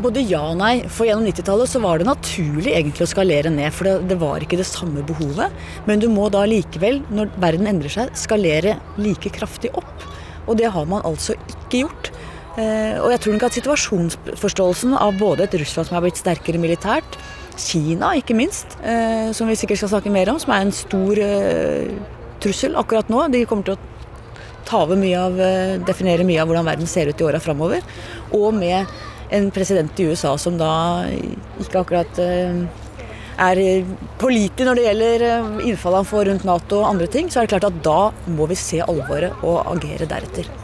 Både 0.03 0.23
ja 0.27 0.41
og 0.49 0.57
nei. 0.59 0.73
For 0.91 1.07
gjennom 1.07 1.29
90-tallet 1.29 1.71
så 1.71 1.79
var 1.83 2.01
det 2.01 2.09
naturlig 2.09 2.73
egentlig 2.73 3.05
å 3.05 3.11
skalere 3.13 3.53
ned. 3.53 3.71
For 3.75 3.87
det, 3.87 4.09
det, 4.09 4.17
var 4.19 4.43
ikke 4.43 4.59
det 4.59 4.67
samme 4.67 5.05
behovet. 5.07 5.53
Men 5.87 6.03
du 6.03 6.09
må 6.11 6.27
da 6.33 6.43
likevel, 6.49 6.99
når 7.13 7.31
verden 7.39 7.69
endrer 7.71 7.93
seg, 7.93 8.11
skalere 8.19 8.75
like 8.99 9.31
kraftig 9.37 9.71
opp. 9.79 10.07
Og 10.43 10.57
det 10.59 10.73
har 10.75 10.89
man 10.89 11.05
altså 11.07 11.37
ikke 11.47 11.85
gjort. 11.85 12.11
Eh, 12.53 12.99
og 13.01 13.09
jeg 13.09 13.21
tror 13.23 13.33
nok 13.33 13.45
at 13.47 13.55
situasjonsforståelsen 13.57 14.93
av 14.93 15.15
både 15.17 15.47
et 15.47 15.55
Russland 15.57 15.89
som 15.89 15.97
er 15.97 16.03
blitt 16.05 16.21
sterkere 16.21 16.61
militært, 16.61 17.17
Kina 17.57 18.11
ikke 18.17 18.35
minst, 18.37 18.77
eh, 18.81 19.31
som 19.33 19.49
vi 19.49 19.57
sikkert 19.57 19.81
skal 19.81 19.95
snakke 19.95 20.13
mer 20.13 20.29
om, 20.29 20.39
som 20.41 20.53
er 20.53 20.61
en 20.61 20.73
stor 20.73 21.21
eh, 21.21 21.89
trussel 22.41 22.77
akkurat 22.77 23.09
nå. 23.09 23.25
De 23.33 23.43
kommer 23.49 23.65
til 23.65 23.77
å 23.77 23.81
ta 24.69 24.83
over 24.85 24.97
mye 24.97 25.17
av, 25.17 25.41
definere 25.85 26.25
mye 26.25 26.41
av 26.41 26.47
hvordan 26.49 26.69
verden 26.69 26.87
ser 26.87 27.09
ut 27.09 27.19
i 27.19 27.25
åra 27.25 27.41
framover. 27.41 27.83
Og 28.37 28.53
med 28.55 28.85
en 29.33 29.49
president 29.51 29.99
i 29.99 30.07
USA 30.13 30.37
som 30.37 30.57
da 30.57 30.71
ikke 31.59 31.81
akkurat 31.81 32.21
er 32.23 33.61
pålitelig 34.21 34.69
når 34.69 34.79
det 34.79 34.87
gjelder 34.87 35.25
innfallet 35.25 35.69
innfall 35.73 35.99
han 35.99 36.11
får 36.13 36.29
rundt 36.29 36.47
Nato 36.47 36.83
og 36.83 36.91
andre 36.93 37.09
ting, 37.11 37.29
så 37.29 37.41
er 37.41 37.47
det 37.47 37.57
klart 37.57 37.71
at 37.73 37.81
da 37.85 38.01
må 38.37 38.47
vi 38.47 38.59
se 38.59 38.79
alvoret 38.85 39.43
og 39.43 39.65
agere 39.75 40.07
deretter. 40.07 40.62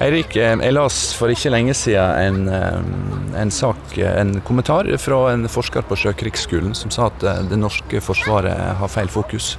Eirik, 0.00 0.32
jeg 0.32 0.72
las 0.72 1.10
for 1.12 1.28
ikke 1.28 1.50
lenge 1.52 1.74
siden 1.76 2.48
en, 2.48 3.34
en, 3.36 3.50
sak, 3.52 3.98
en 4.00 4.38
kommentar 4.48 4.88
fra 4.96 5.18
en 5.34 5.44
forsker 5.44 5.84
på 5.84 5.98
Sjøkrigsskolen 6.00 6.72
som 6.72 6.88
sa 6.94 7.10
at 7.10 7.26
det 7.50 7.58
norske 7.60 8.00
forsvaret 8.00 8.78
har 8.80 8.88
feil 8.88 9.12
fokus. 9.12 9.58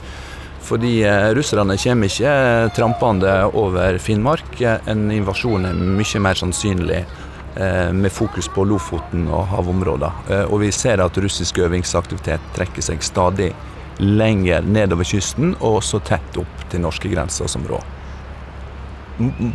Fordi 0.66 1.04
eh, 1.06 1.28
russerne 1.38 1.78
kommer 1.78 2.10
ikke 2.10 2.34
trampende 2.74 3.36
over 3.54 3.98
Finnmark. 4.02 4.58
En 4.90 5.12
invasjon 5.14 5.70
er 5.70 5.78
mye 5.78 6.24
mer 6.26 6.42
sannsynlig 6.42 7.00
eh, 7.04 7.94
med 7.94 8.10
fokus 8.10 8.50
på 8.50 8.66
Lofoten 8.66 9.30
og 9.30 9.46
havområder. 9.54 10.26
Eh, 10.30 10.44
og 10.50 10.62
vi 10.66 10.74
ser 10.74 11.06
at 11.06 11.22
russisk 11.22 11.62
øvingsaktivitet 11.62 12.54
trekker 12.58 12.90
seg 12.90 13.06
stadig 13.06 13.54
lenger 14.02 14.66
nedover 14.66 15.06
kysten 15.06 15.54
og 15.60 15.84
så 15.86 16.02
tett 16.02 16.42
opp 16.42 16.70
til 16.74 16.82
norskegrensa 16.86 17.50
som 17.52 17.70
råd. 17.70 18.01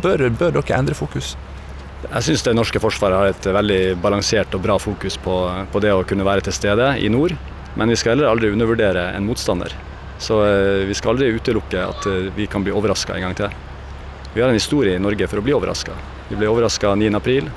Bør, 0.03 0.27
bør 0.37 0.57
dere 0.59 0.77
endre 0.77 0.95
fokus? 0.97 1.35
Jeg 2.05 2.23
syns 2.23 2.43
det 2.45 2.53
norske 2.55 2.79
forsvaret 2.79 3.17
har 3.17 3.31
et 3.31 3.47
veldig 3.57 3.97
balansert 4.03 4.53
og 4.55 4.61
bra 4.63 4.77
fokus 4.79 5.17
på, 5.19 5.35
på 5.73 5.81
det 5.83 5.91
å 5.95 6.05
kunne 6.07 6.27
være 6.27 6.45
til 6.45 6.55
stede 6.55 6.91
i 7.01 7.09
nord. 7.11 7.33
Men 7.77 7.89
vi 7.89 7.97
skal 7.99 8.15
heller 8.15 8.29
aldri 8.31 8.51
undervurdere 8.53 9.09
en 9.17 9.25
motstander. 9.27 9.73
Så 10.21 10.39
eh, 10.45 10.85
vi 10.89 10.95
skal 10.97 11.13
aldri 11.13 11.33
utelukke 11.35 11.81
at 11.83 12.07
eh, 12.09 12.29
vi 12.35 12.47
kan 12.49 12.65
bli 12.65 12.73
overraska 12.73 13.15
en 13.15 13.27
gang 13.27 13.37
til. 13.37 13.53
Vi 14.33 14.41
har 14.41 14.49
en 14.49 14.57
historie 14.57 14.97
i 14.97 15.01
Norge 15.01 15.27
for 15.29 15.41
å 15.41 15.45
bli 15.45 15.53
overraska. 15.53 15.93
Vi 16.29 16.39
ble 16.39 16.49
overraska 16.49 16.95
9.4. 16.97 17.53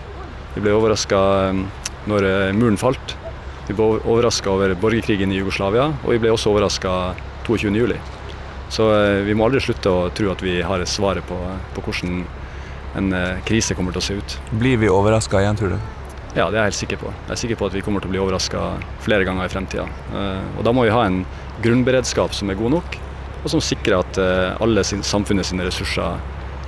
Vi 0.57 0.65
ble 0.65 0.77
overraska 0.77 1.21
eh, 1.49 1.65
når 2.11 2.29
muren 2.57 2.81
falt. 2.81 3.17
Vi 3.69 3.77
ble 3.77 4.01
overraska 4.01 4.53
over 4.53 4.75
borgerkrigen 4.81 5.33
i 5.33 5.41
Jugoslavia, 5.41 5.91
og 6.03 6.17
vi 6.17 6.21
ble 6.21 6.33
også 6.35 6.53
overraska 6.53 6.97
22.07. 7.47 8.20
Så 8.71 8.87
vi 9.27 9.35
må 9.35 9.49
aldri 9.49 9.63
slutte 9.65 9.91
å 9.91 10.09
tro 10.15 10.31
at 10.31 10.43
vi 10.47 10.61
har 10.63 10.85
svaret 10.87 11.27
på, 11.27 11.39
på 11.75 11.83
hvordan 11.87 12.21
en 13.01 13.15
krise 13.47 13.75
kommer 13.79 13.95
til 13.95 14.03
å 14.03 14.07
se 14.07 14.19
ut. 14.19 14.37
Blir 14.63 14.79
vi 14.79 14.91
overraska 14.91 15.43
igjen, 15.43 15.59
tror 15.59 15.75
du? 15.75 15.81
Ja, 16.37 16.47
det 16.47 16.61
er 16.61 16.61
jeg 16.61 16.71
helt 16.71 16.79
sikker 16.79 16.99
på. 17.03 17.11
Jeg 17.11 17.35
er 17.35 17.39
sikker 17.41 17.59
på 17.59 17.67
at 17.67 17.75
vi 17.75 17.83
kommer 17.83 18.03
til 18.03 18.11
å 18.11 18.15
bli 18.15 18.23
overraska 18.23 18.65
flere 19.03 19.27
ganger 19.27 19.49
i 19.49 19.51
fremtida. 19.51 19.87
Og 20.59 20.63
da 20.67 20.75
må 20.75 20.87
vi 20.87 20.95
ha 20.95 21.03
en 21.09 21.25
grunnberedskap 21.63 22.35
som 22.37 22.51
er 22.51 22.59
god 22.59 22.77
nok, 22.77 22.99
og 23.41 23.49
som 23.51 23.63
sikrer 23.65 23.99
at 23.99 24.21
eh, 24.21 24.63
alle 24.63 24.85
sin, 24.85 25.03
samfunnet 25.07 25.49
sine 25.49 25.65
ressurser 25.67 26.21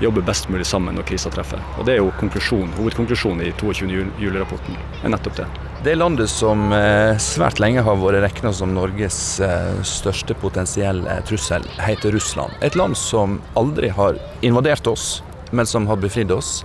jobber 0.02 0.24
best 0.26 0.48
mulig 0.50 0.66
sammen 0.66 0.96
når 0.98 1.06
krisa 1.12 1.30
treffer. 1.30 1.60
Og 1.78 1.86
Det 1.86 1.94
er 1.94 2.00
jo 2.00 2.10
hovedkonklusjonen 2.10 3.44
i 3.46 3.52
22. 3.60 4.08
juli-rapporten. 4.18 4.78
er 5.04 5.14
nettopp 5.14 5.36
det. 5.36 5.46
Det 5.84 5.94
landet 5.94 6.30
som 6.30 6.72
eh, 6.72 7.16
svært 7.18 7.58
lenge 7.58 7.82
har 7.82 7.96
vært 7.98 8.20
regna 8.22 8.52
som 8.54 8.70
Norges 8.70 9.16
eh, 9.42 9.80
største 9.82 10.36
potensielle 10.38 11.16
trussel, 11.26 11.66
heter 11.82 12.14
Russland. 12.14 12.54
Et 12.62 12.76
land 12.78 12.94
som 12.94 13.40
aldri 13.58 13.90
har 13.90 14.20
invadert 14.46 14.86
oss, 14.86 15.24
men 15.50 15.66
som 15.66 15.90
har 15.90 15.98
befridd 15.98 16.30
oss. 16.30 16.60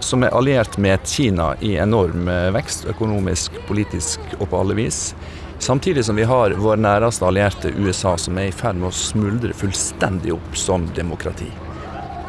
Som 0.00 0.24
er 0.24 0.32
alliert 0.32 0.80
med 0.80 1.04
Kina 1.04 1.50
i 1.60 1.74
enorm 1.76 2.30
vekst, 2.56 2.88
økonomisk, 2.88 3.60
politisk 3.68 4.24
og 4.38 4.48
på 4.48 4.64
alle 4.64 4.80
vis. 4.80 5.12
Samtidig 5.60 6.08
som 6.08 6.16
vi 6.16 6.24
har 6.24 6.56
vår 6.56 6.80
næreste 6.80 7.28
allierte 7.28 7.76
USA, 7.76 8.16
som 8.16 8.40
er 8.40 8.48
i 8.48 8.56
ferd 8.56 8.80
med 8.80 8.88
å 8.88 8.96
smuldre 8.96 9.52
fullstendig 9.52 10.32
opp 10.32 10.56
som 10.56 10.88
demokrati. 10.96 11.52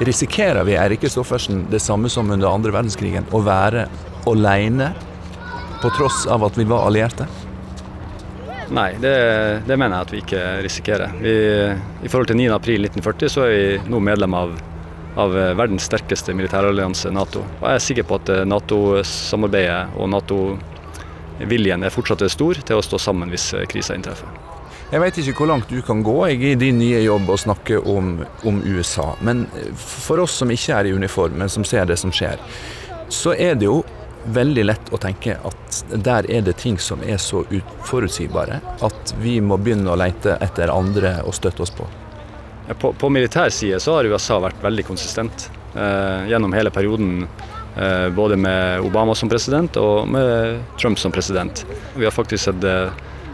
Risikerer 0.04 0.68
vi 0.68 0.76
Eirik 0.76 1.08
Kristoffersen 1.08 1.70
det 1.72 1.80
samme 1.80 2.12
som 2.12 2.36
under 2.36 2.52
andre 2.52 2.76
verdenskrigen, 2.76 3.32
å 3.32 3.46
være 3.48 3.88
alene 4.28 4.92
på 5.82 5.92
tross 5.98 6.26
av 6.28 6.46
at 6.48 6.58
vi 6.58 6.66
var 6.68 6.88
allierte? 6.88 7.28
Nei, 8.74 8.90
det, 9.00 9.14
det 9.68 9.78
mener 9.80 9.96
jeg 9.96 10.08
at 10.08 10.14
vi 10.14 10.22
ikke 10.24 10.46
risikerer. 10.66 11.14
Vi, 11.22 11.36
I 12.04 12.10
forhold 12.12 12.32
til 12.32 12.40
9.4.1940 12.42 13.32
så 13.32 13.46
er 13.46 13.54
vi 13.54 13.92
nå 13.94 14.02
medlem 14.04 14.36
av, 14.36 14.58
av 15.16 15.38
verdens 15.60 15.88
sterkeste 15.88 16.36
militærallianse, 16.36 17.14
Nato. 17.16 17.46
Og 17.62 17.70
jeg 17.70 17.80
er 17.80 17.86
sikker 17.86 18.10
på 18.10 18.20
at 18.20 18.34
Nato-samarbeidet 18.50 19.96
og 19.96 20.12
Nato 20.12 20.42
viljen 21.46 21.84
er 21.86 21.94
fortsatt 21.94 22.24
stor 22.32 22.60
til 22.66 22.80
å 22.80 22.84
stå 22.84 23.00
sammen 23.02 23.32
hvis 23.32 23.52
eh, 23.54 23.68
krisa 23.70 23.96
inntreffer. 23.98 24.30
Jeg 24.88 25.04
vet 25.04 25.18
ikke 25.20 25.42
hvor 25.42 25.50
langt 25.52 25.72
du 25.72 25.82
kan 25.84 26.00
gå 26.06 26.16
jeg 26.32 26.54
i 26.54 26.56
din 26.60 26.80
nye 26.80 27.02
jobb 27.04 27.28
og 27.34 27.42
snakke 27.42 27.80
om, 27.80 28.22
om, 28.48 28.62
USA. 28.64 29.12
Men 29.22 29.46
eh, 29.58 29.72
for 29.78 30.24
oss 30.24 30.40
som 30.42 30.52
ikke 30.54 30.80
er 30.80 30.90
i 30.90 30.96
uniform, 30.96 31.38
men 31.42 31.52
som 31.52 31.68
ser 31.68 31.88
det 31.90 32.00
som 32.00 32.14
skjer, 32.14 32.42
så 33.14 33.36
er 33.36 33.56
det 33.60 33.68
jo 33.68 33.82
veldig 34.34 34.66
lett 34.68 34.92
å 34.94 35.00
tenke 35.02 35.38
at 35.48 35.82
der 35.94 36.28
er 36.32 36.46
det 36.46 36.58
ting 36.62 36.80
som 36.82 37.04
er 37.04 37.20
så 37.22 37.44
uforutsigbare 37.50 38.60
at 38.86 39.14
vi 39.22 39.38
må 39.42 39.60
begynne 39.62 39.94
å 39.94 40.00
lete 40.00 40.38
etter 40.44 40.74
andre 40.74 41.20
å 41.26 41.34
støtte 41.36 41.64
oss 41.66 41.74
på. 41.76 41.88
På, 42.80 42.92
på 42.92 43.10
militær 43.14 43.54
side 43.54 43.80
så 43.80 43.96
har 43.96 44.10
USA 44.12 44.42
vært 44.44 44.60
veldig 44.64 44.84
konsistent 44.90 45.48
eh, 45.76 46.28
gjennom 46.28 46.56
hele 46.56 46.74
perioden 46.76 47.24
Eh, 47.78 48.10
både 48.10 48.36
med 48.36 48.80
Obama 48.80 49.16
som 49.16 49.30
president 49.30 49.78
og 49.78 50.08
med 50.10 50.62
Trump 50.82 51.00
som 51.00 51.12
president. 51.12 51.66
Vi 51.96 52.06
har 52.06 52.12
faktisk 52.12 52.44
sett 52.44 52.64
eh, 52.64 52.90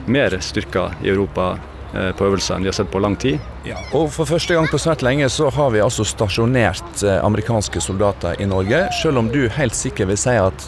mer 0.05 0.35
styrker 0.39 0.91
i 1.03 1.09
Europa 1.09 1.53
eh, 1.93 2.09
på 2.12 2.27
øvelser 2.27 2.57
enn 2.57 2.65
vi 2.65 2.71
har 2.71 2.75
sett 2.75 2.91
på 2.91 3.00
lang 3.00 3.15
tid. 3.15 3.39
Ja. 3.63 3.79
Og 3.95 4.12
For 4.12 4.27
første 4.27 4.57
gang 4.57 4.67
på 4.67 4.81
svært 4.83 5.05
lenge 5.05 5.29
så 5.31 5.47
har 5.47 5.71
vi 5.71 5.83
altså 5.83 6.03
stasjonert 6.03 7.05
amerikanske 7.21 7.79
soldater 7.81 8.41
i 8.43 8.50
Norge. 8.51 8.83
Selv 9.00 9.23
om 9.23 9.31
du 9.31 9.45
helt 9.47 9.79
sikkert 9.79 10.12
vil 10.12 10.19
si 10.19 10.35
at 10.35 10.67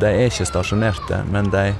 de 0.00 0.10
er 0.10 0.28
ikke 0.30 0.48
stasjonerte, 0.48 1.22
men 1.32 1.50
de 1.52 1.72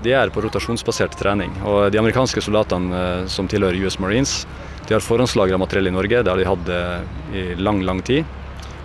De 0.00 0.14
er 0.16 0.30
på 0.32 0.40
rotasjonsbasert 0.40 1.12
trening. 1.20 1.52
Og 1.68 1.92
de 1.92 1.98
amerikanske 2.00 2.40
soldatene 2.40 3.28
som 3.28 3.44
tilhører 3.44 3.76
US 3.84 3.98
Marines, 4.00 4.46
de 4.88 4.94
har 4.94 5.04
forhåndslagra 5.04 5.58
materiell 5.60 5.90
i 5.90 5.92
Norge. 5.92 6.22
Det 6.24 6.30
har 6.32 6.40
de 6.40 6.46
hatt 6.48 6.70
i 7.36 7.42
lang, 7.60 7.82
lang 7.84 8.00
tid. 8.00 8.24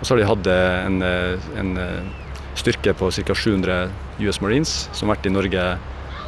Og 0.00 0.06
så 0.06 0.14
har 0.14 0.20
de 0.20 0.28
hatt 0.28 0.48
eh, 0.50 0.86
en, 0.86 1.02
eh, 1.02 1.50
en 1.60 1.76
eh, 1.80 2.26
styrke 2.58 2.94
på 2.96 3.10
ca. 3.10 3.34
700 3.34 3.88
US 4.26 4.40
Marines 4.40 4.74
som 4.92 5.08
har 5.08 5.16
vært 5.16 5.28
i 5.30 5.34
Norge 5.34 5.64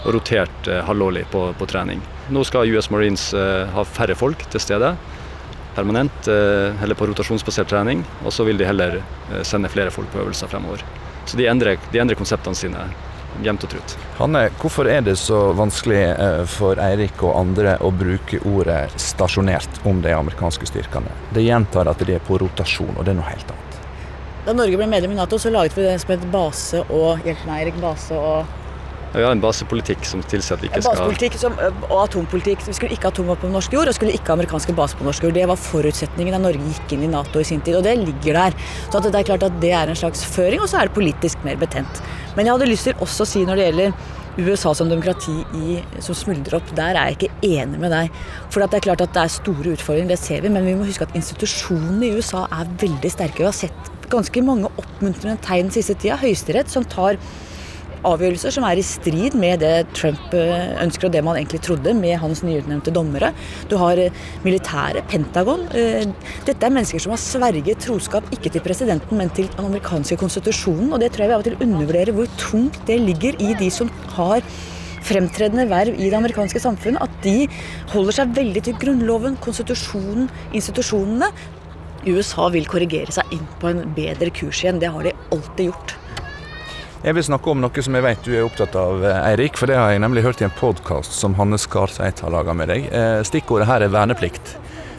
og 0.06 0.12
rotert 0.14 0.68
halvårlig 0.86 1.24
på, 1.32 1.40
på, 1.58 1.66
trening. 1.66 2.00
Nå 2.30 2.44
skal 2.46 2.70
US 2.70 2.86
Marines 2.92 3.24
ha 3.74 3.82
færre 3.82 4.14
folk 4.14 4.44
til 4.52 4.62
stede 4.62 4.92
permanent, 5.74 6.28
eller 6.28 6.94
på 6.94 7.08
rotasjonsbasert 7.10 7.66
trening. 7.72 8.04
Og 8.22 8.30
så 8.34 8.46
vil 8.46 8.60
de 8.60 8.68
heller 8.68 9.00
sende 9.42 9.70
flere 9.72 9.90
folk 9.90 10.06
på 10.14 10.22
øvelser 10.22 10.50
fremover. 10.52 10.84
Så 11.28 11.36
de 11.36 11.46
endrer, 11.46 11.78
de 11.92 12.00
endrer 12.00 12.16
konseptene 12.16 12.56
sine 12.56 12.88
jevnt 13.44 13.64
og 13.66 13.70
trutt. 13.70 13.94
Hanne, 14.18 14.46
hvorfor 14.58 14.88
er 14.90 15.02
det 15.06 15.14
så 15.20 15.52
vanskelig 15.56 16.00
for 16.50 16.80
Eirik 16.82 17.20
og 17.22 17.36
andre 17.38 17.76
å 17.84 17.92
bruke 17.94 18.40
ordet 18.48 18.88
'stasjonert' 18.96 19.82
om 19.86 20.00
de 20.02 20.14
amerikanske 20.16 20.66
styrkene? 20.66 21.12
Det 21.34 21.44
gjentar 21.44 21.90
at 21.90 22.00
de 22.06 22.16
er 22.16 22.24
på 22.24 22.40
rotasjon, 22.40 22.96
og 22.96 23.04
det 23.04 23.14
er 23.14 23.20
noe 23.20 23.28
helt 23.28 23.52
annet. 23.54 23.78
Da 24.46 24.54
Norge 24.56 24.80
ble 24.80 24.86
medlem 24.88 25.12
i 25.12 25.18
Nato, 25.18 25.36
så 25.38 25.52
laget 25.52 25.76
vi 25.76 25.84
det 25.84 25.98
som 26.00 26.14
het 26.14 26.24
base 26.32 26.80
og 26.88 27.20
Hjelp 27.26 27.44
meg, 27.46 27.66
Erik. 27.66 27.80
Base 27.82 28.16
og 28.16 28.46
Vi 29.14 29.22
har 29.24 29.32
en 29.32 29.40
basepolitikk 29.40 30.04
som 30.04 30.20
tilsier 30.28 30.58
at 30.58 30.62
vi 30.62 30.68
ikke 30.68 30.82
skal 30.84 30.98
Basepolitikk 30.98 31.38
som, 31.40 31.54
og 31.88 31.96
atompolitikk. 32.02 32.66
Vi 32.66 32.76
skulle 32.76 32.92
ikke 32.92 33.08
ha 33.08 33.12
atomvåpen 33.14 33.48
på 33.48 33.54
norsk 33.54 33.76
jord, 33.78 33.88
og 33.88 33.96
skulle 33.96 34.12
ikke 34.16 34.32
ha 34.32 34.36
amerikanske 34.36 34.74
baser 34.76 35.00
på 35.00 35.06
norsk 35.08 35.24
jord. 35.24 35.34
Det 35.38 35.46
var 35.48 35.60
forutsetningen 35.62 36.36
da 36.36 36.42
Norge 36.42 36.60
gikk 36.74 36.94
inn 36.96 37.06
i 37.06 37.10
Nato 37.12 37.40
i 37.40 37.48
sin 37.48 37.64
tid, 37.64 37.78
og 37.78 37.86
det 37.88 37.96
ligger 38.02 38.36
der. 38.36 38.58
Så 38.92 39.00
det 39.06 39.14
er 39.16 39.28
klart 39.30 39.48
at 39.48 39.58
det 39.64 39.72
er 39.72 39.88
en 39.88 39.98
slags 39.98 40.26
føring, 40.28 40.60
og 40.60 40.68
så 40.68 40.82
er 40.82 40.90
det 40.90 40.96
politisk 40.98 41.40
mer 41.46 41.56
betent. 41.60 42.02
Men 42.36 42.44
jeg 42.44 42.54
hadde 42.54 42.70
lyst 42.70 42.90
til 42.90 43.04
også 43.04 43.24
å 43.24 43.30
si 43.32 43.44
når 43.48 43.60
det 43.60 43.68
gjelder 43.70 44.16
USA 44.38 44.74
som 44.76 44.90
demokrati 44.92 45.34
i, 45.56 45.80
som 46.04 46.14
smuldrer 46.14 46.60
opp, 46.60 46.68
der 46.76 46.94
er 46.94 47.10
jeg 47.10 47.16
ikke 47.18 47.48
enig 47.48 47.80
med 47.80 47.90
deg. 47.90 48.12
For 48.52 48.62
det 48.62 48.78
er 48.78 48.84
klart 48.90 49.02
at 49.02 49.16
det 49.16 49.24
er 49.24 49.34
store 49.34 49.74
utfordringer, 49.74 50.12
det 50.12 50.20
ser 50.20 50.44
vi, 50.44 50.52
men 50.52 50.68
vi 50.68 50.76
må 50.78 50.86
huske 50.86 51.08
at 51.08 51.16
institusjonene 51.18 52.06
i 52.06 52.20
USA 52.20 52.44
er 52.54 52.70
veldig 52.78 53.10
sterke. 53.10 53.40
Vi 53.40 53.48
har 53.48 53.56
sett 53.56 53.94
ganske 54.12 54.44
mange 54.44 54.70
oppmuntrende 54.78 55.40
tegn 55.44 55.66
den 55.68 55.74
siste 55.74 55.96
tida. 55.98 56.20
Høyesterett 56.20 56.70
som 56.72 56.86
tar 56.86 57.18
avgjørelser 58.06 58.54
som 58.54 58.66
er 58.68 58.78
i 58.78 58.84
strid 58.86 59.36
med 59.38 59.62
det 59.64 59.88
Trump 59.96 60.34
eh, 60.36 60.74
ønsker 60.82 61.08
og 61.08 61.14
det 61.14 61.22
man 61.26 61.38
egentlig 61.38 61.62
trodde, 61.66 61.94
med 61.98 62.18
hans 62.22 62.42
nyutnevnte 62.46 62.94
dommere. 62.94 63.32
Du 63.70 63.76
har 63.80 63.98
eh, 64.00 64.14
militære, 64.44 65.04
Pentagon. 65.10 65.66
Eh, 65.76 66.06
dette 66.46 66.66
er 66.66 66.74
mennesker 66.74 67.02
som 67.02 67.14
har 67.14 67.22
sverget 67.22 67.82
troskap 67.84 68.26
ikke 68.34 68.52
til 68.54 68.64
presidenten, 68.64 69.18
men 69.18 69.32
til 69.34 69.50
den 69.52 69.70
amerikanske 69.70 70.18
konstitusjonen. 70.20 70.92
Og 70.92 71.02
det 71.02 71.12
tror 71.14 71.26
jeg 71.26 71.32
vi 71.32 71.38
av 71.38 71.44
og 71.44 71.48
til 71.48 71.60
undervurderer 71.68 72.16
hvor 72.16 72.30
tungt 72.40 72.80
det 72.88 73.00
ligger 73.02 73.38
i 73.42 73.54
de 73.58 73.70
som 73.74 73.90
har 74.16 74.44
fremtredende 75.08 75.68
verv 75.70 75.96
i 75.96 76.08
det 76.08 76.18
amerikanske 76.18 76.62
samfunnet. 76.62 77.02
At 77.02 77.22
de 77.24 77.48
holder 77.94 78.20
seg 78.20 78.34
veldig 78.38 78.64
til 78.66 78.82
grunnloven, 78.82 79.38
konstitusjonen, 79.44 80.28
institusjonene. 80.56 81.30
USA 82.08 82.46
vil 82.54 82.68
korrigere 82.70 83.12
seg 83.12 83.32
inn 83.34 83.48
på 83.60 83.72
en 83.72 83.82
bedre 83.96 84.30
kurs 84.34 84.62
igjen. 84.62 84.80
Det 84.82 84.92
har 84.94 85.08
de 85.08 85.16
alltid 85.34 85.70
gjort. 85.70 85.96
Jeg 86.98 87.14
vil 87.14 87.22
snakke 87.22 87.52
om 87.52 87.60
noe 87.62 87.82
som 87.84 87.94
jeg 87.94 88.02
vet 88.02 88.24
du 88.26 88.32
er 88.34 88.42
opptatt 88.42 88.74
av, 88.74 89.04
Eirik. 89.06 89.54
For 89.54 89.70
det 89.70 89.76
har 89.78 89.92
jeg 89.92 90.02
nemlig 90.02 90.24
hørt 90.24 90.40
i 90.42 90.46
en 90.48 90.54
podkast 90.58 91.14
som 91.14 91.36
Hanne 91.38 91.54
Skarseit 91.54 92.18
har 92.24 92.32
laga 92.34 92.56
med 92.58 92.72
deg. 92.72 92.88
Eh, 92.90 93.20
stikkordet 93.22 93.68
her 93.70 93.84
er 93.86 93.92
verneplikt. 93.94 94.56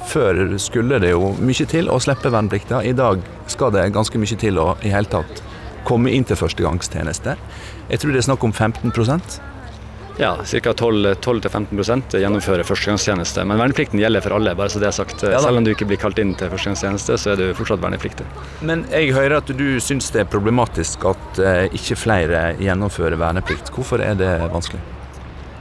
Før 0.08 0.56
skulle 0.64 1.02
det 1.04 1.12
jo 1.12 1.34
mye 1.44 1.68
til 1.68 1.92
å 1.92 2.00
slippe 2.00 2.32
verneplikta. 2.32 2.80
I 2.88 2.96
dag 2.96 3.20
skal 3.52 3.76
det 3.76 3.90
ganske 3.98 4.22
mye 4.22 4.40
til 4.40 4.62
å 4.64 4.70
i 4.80 4.94
hele 4.94 5.12
tatt 5.12 5.44
komme 5.90 6.14
inn 6.16 6.24
til 6.24 6.40
førstegangstjeneste. 6.40 7.36
Jeg 7.92 8.00
tror 8.00 8.16
det 8.16 8.24
er 8.24 8.30
snakk 8.30 8.48
om 8.48 8.56
15 8.56 8.96
ja, 10.20 10.34
ca. 10.44 10.74
12-15% 10.74 12.18
gjennomfører 12.20 12.68
førstegangstjeneste. 12.68 13.46
Men 13.48 13.62
verneplikten 13.62 14.02
gjelder 14.02 14.24
for 14.26 14.36
alle. 14.36 14.52
bare 14.56 14.70
så 14.70 14.82
det 14.82 14.90
er 14.90 14.96
sagt. 14.98 15.24
Ja, 15.24 15.40
Selv 15.40 15.62
om 15.62 15.64
du 15.64 15.72
ikke 15.72 15.88
blir 15.88 16.00
kalt 16.02 16.20
inn 16.20 16.34
til 16.36 16.52
førstegangstjeneste, 16.52 17.16
så 17.16 17.34
er 17.34 17.40
du 17.40 17.46
fortsatt 17.56 17.80
vernepliktig. 17.84 18.28
Men 18.62 18.84
jeg 18.92 19.14
hører 19.16 19.38
at 19.40 19.52
du 19.56 19.80
syns 19.80 20.12
det 20.12 20.26
er 20.26 20.30
problematisk 20.30 21.08
at 21.08 21.40
uh, 21.40 21.66
ikke 21.72 21.96
flere 21.96 22.44
gjennomfører 22.60 23.16
verneplikt. 23.20 23.72
Hvorfor 23.72 24.04
er 24.04 24.20
det 24.20 24.34
vanskelig? 24.52 24.84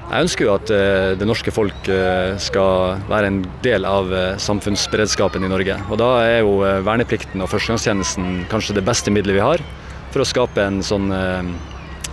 Jeg 0.08 0.24
ønsker 0.24 0.46
jo 0.48 0.54
at 0.56 0.70
uh, 0.74 1.14
det 1.20 1.28
norske 1.28 1.54
folk 1.54 1.90
uh, 1.92 2.34
skal 2.42 2.98
være 3.06 3.30
en 3.30 3.42
del 3.62 3.86
av 3.86 4.10
samfunnsberedskapen 4.42 5.46
i 5.46 5.52
Norge. 5.54 5.78
Og 5.86 6.02
da 6.02 6.14
er 6.26 6.40
jo 6.42 6.58
verneplikten 6.82 7.46
og 7.46 7.52
førstegangstjenesten 7.54 8.48
kanskje 8.50 8.80
det 8.80 8.88
beste 8.90 9.14
middelet 9.14 9.38
vi 9.38 9.46
har 9.52 9.68
for 10.12 10.24
å 10.24 10.28
skape 10.28 10.64
en 10.64 10.80
sånn 10.84 11.10
eh, 11.12 11.50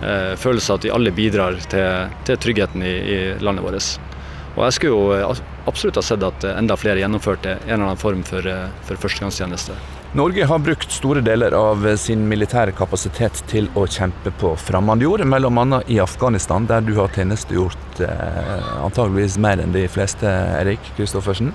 følelse 0.00 0.72
av 0.72 0.80
at 0.80 0.84
vi 0.84 0.90
alle 0.92 1.12
bidrar 1.16 1.56
til, 1.72 2.12
til 2.28 2.36
tryggheten 2.42 2.82
i, 2.84 2.94
i, 3.14 3.18
landet 3.40 3.64
vårt. 3.64 4.16
Og 4.56 4.64
jeg 4.64 4.76
skulle 4.76 4.94
jo 4.94 5.12
eh, 5.16 5.44
absolutt 5.68 5.98
ha 6.00 6.04
sett 6.04 6.24
at 6.24 6.48
enda 6.54 6.76
flere 6.80 7.02
gjennomførte 7.02 7.58
en 7.58 7.68
eller 7.68 7.90
annen 7.90 8.00
form 8.00 8.24
for, 8.26 8.46
eh, 8.48 8.68
for 8.88 9.00
førstegangstjeneste. 9.02 9.76
Norge 10.16 10.46
har 10.48 10.62
brukt 10.64 10.92
store 10.94 11.20
deler 11.20 11.52
av 11.52 11.82
sin 12.00 12.22
militære 12.30 12.72
kapasitet 12.76 13.42
til 13.50 13.66
å 13.76 13.84
kjempe 13.90 14.32
på 14.40 14.54
fremmed 14.56 15.02
jord, 15.04 15.24
bl.a. 15.28 15.80
i 15.92 15.98
Afghanistan, 16.00 16.64
der 16.70 16.86
du 16.86 16.94
har 16.96 17.12
tjenestegjort 17.12 18.00
eh, 18.06 18.70
antageligvis 18.86 19.36
mer 19.44 19.60
enn 19.60 19.76
de 19.76 19.84
fleste, 19.92 20.30
Erik 20.62 20.88
Kristoffersen. 20.96 21.52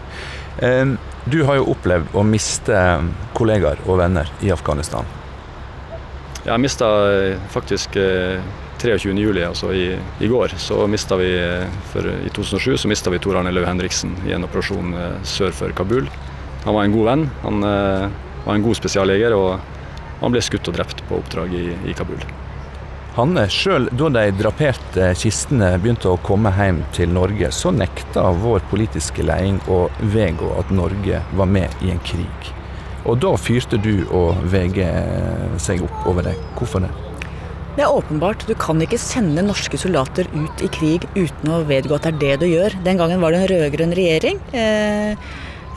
Eh, 0.62 0.94
du 1.26 1.40
har 1.48 1.58
jo 1.58 1.72
opplevd 1.74 2.14
å 2.14 2.26
miste 2.28 2.78
kollegaer 3.38 3.82
og 3.88 3.98
venner 4.04 4.30
i 4.46 4.54
Afghanistan. 4.54 5.10
Jeg 6.42 6.58
mista 6.58 6.88
eh, 7.14 7.42
faktisk 7.54 7.94
23. 8.82 9.12
Eh, 9.12 9.18
juli, 9.22 9.44
altså 9.46 9.70
i, 9.78 9.94
i 10.20 10.28
går, 10.30 10.56
så 10.58 10.88
mista 10.90 11.18
vi 11.20 11.30
eh, 11.38 11.68
for, 11.92 12.08
I 12.26 12.32
2007 12.34 12.78
så 12.82 12.90
mista 12.90 13.14
vi 13.14 13.20
Tor 13.22 13.38
Arne 13.38 13.54
Løv 13.54 13.68
Henriksen 13.70 14.16
i 14.26 14.34
en 14.34 14.48
operasjon 14.48 14.96
sør 15.28 15.54
for 15.54 15.74
Kabul. 15.78 16.10
Han 16.66 16.78
var 16.78 16.86
en 16.86 16.96
god 16.96 17.10
venn. 17.10 17.28
Han 17.44 17.62
var 17.62 18.56
en 18.56 18.66
god 18.66 18.78
spesialjeger, 18.78 19.34
og 19.38 19.60
han 20.22 20.34
ble 20.34 20.42
skutt 20.46 20.70
og 20.70 20.78
drept 20.78 21.02
på 21.10 21.20
oppdrag 21.22 21.54
i, 21.58 21.68
i 21.90 21.96
Kabul. 21.98 22.22
Hanne, 23.18 23.44
sjøl 23.52 23.90
da 23.98 24.08
de 24.16 24.24
draperte 24.40 25.12
kistene 25.20 25.74
begynte 25.82 26.10
å 26.10 26.22
komme 26.26 26.54
hjem 26.56 26.80
til 26.96 27.12
Norge, 27.14 27.52
så 27.54 27.74
nekta 27.76 28.30
vår 28.40 28.64
politiske 28.72 29.26
leding 29.26 29.60
å 29.70 29.84
vedgå 30.14 30.54
at 30.62 30.74
Norge 30.74 31.22
var 31.38 31.54
med 31.54 31.86
i 31.86 31.92
en 31.94 32.02
krig. 32.08 32.54
Og 33.06 33.22
da 33.22 33.32
fyrte 33.40 33.80
du 33.82 34.04
og 34.14 34.44
VG 34.52 34.84
seg 35.62 35.86
opp 35.86 36.10
over 36.12 36.28
det. 36.28 36.36
Hvorfor 36.60 36.86
det? 36.86 36.92
Det 37.78 37.86
er 37.86 37.94
åpenbart. 37.94 38.44
Du 38.50 38.52
kan 38.60 38.82
ikke 38.84 39.00
sende 39.00 39.46
norske 39.46 39.80
soldater 39.80 40.28
ut 40.36 40.64
i 40.64 40.68
krig 40.76 41.08
uten 41.16 41.54
å 41.54 41.62
vedgå 41.68 41.96
at 41.96 42.10
det 42.10 42.12
er 42.12 42.20
det 42.20 42.42
du 42.44 42.50
gjør. 42.50 42.76
Den 42.84 43.00
gangen 43.00 43.24
var 43.24 43.32
det 43.32 43.40
en 43.40 43.50
rød-grønn 43.54 43.96
regjering. 43.96 44.42
Eh, 44.52 45.16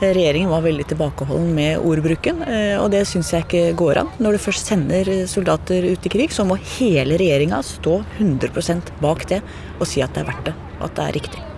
regjeringen 0.03 0.51
var 0.51 0.65
veldig 0.65 0.89
tilbakeholden 0.91 1.55
med 1.55 1.79
ordbruken, 1.79 2.43
eh, 2.43 2.75
og 2.81 2.91
det 2.91 3.05
syns 3.07 3.31
jeg 3.31 3.47
ikke 3.47 3.63
går 3.79 4.03
an. 4.03 4.11
Når 4.19 4.35
du 4.35 4.43
først 4.43 4.67
sender 4.67 5.13
soldater 5.31 5.87
ut 5.87 6.05
i 6.05 6.13
krig, 6.17 6.35
så 6.35 6.43
må 6.43 6.59
hele 6.75 7.15
regjeringa 7.21 7.63
stå 7.63 8.01
100% 8.19 8.91
bak 8.99 9.27
det 9.31 9.39
og 9.79 9.87
si 9.87 10.03
at 10.03 10.11
det 10.13 10.25
er 10.25 10.31
verdt 10.33 10.49
det. 10.51 10.57
At 10.83 10.99
det 10.99 11.07
er 11.07 11.21
riktig. 11.21 11.54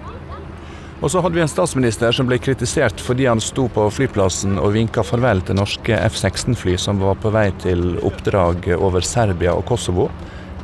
Og 0.97 1.11
så 1.13 1.21
hadde 1.21 1.37
vi 1.37 1.43
en 1.43 1.51
statsminister 1.51 2.15
som 2.15 2.25
ble 2.29 2.39
kritisert 2.41 3.01
fordi 3.03 3.27
han 3.29 3.41
sto 3.43 3.67
på 3.69 3.83
flyplassen 3.93 4.57
og 4.57 4.73
vinka 4.73 5.03
farvel 5.05 5.43
til 5.45 5.59
norske 5.59 5.93
F-16-fly 6.07 6.73
som 6.81 7.03
var 7.03 7.19
på 7.21 7.29
vei 7.35 7.51
til 7.61 7.99
oppdrag 8.07 8.71
over 8.79 9.05
Serbia 9.05 9.53
og 9.53 9.67
Kosovo. 9.69 10.07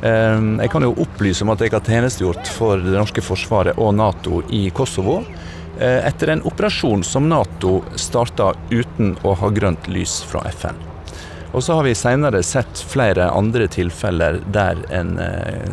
Ehm, 0.02 0.56
jeg 0.58 0.72
kan 0.72 0.82
jo 0.82 0.96
opplyse 1.04 1.46
om 1.46 1.54
at 1.54 1.62
jeg 1.62 1.72
har 1.76 1.84
tjenestegjort 1.86 2.50
for 2.50 2.82
det 2.82 2.96
norske 2.96 3.22
forsvaret 3.22 3.78
og 3.78 3.94
Nato 3.94 4.42
i 4.50 4.66
Kosovo. 4.74 5.20
Eh, 5.78 6.00
etter 6.06 6.34
en 6.34 6.42
operasjon 6.50 7.06
som 7.06 7.30
Nato 7.30 7.80
starta 7.94 8.52
uten 8.74 9.14
å 9.22 9.36
ha 9.38 9.54
grønt 9.54 9.86
lys 9.90 10.18
fra 10.26 10.42
FN. 10.50 10.93
Og 11.54 11.62
så 11.62 11.74
har 11.78 11.84
vi 11.86 11.94
senere 11.94 12.42
sett 12.42 12.80
flere 12.90 13.28
andre 13.30 13.68
tilfeller 13.70 14.40
der 14.52 14.80
en 14.90 15.18
eh, 15.22 15.68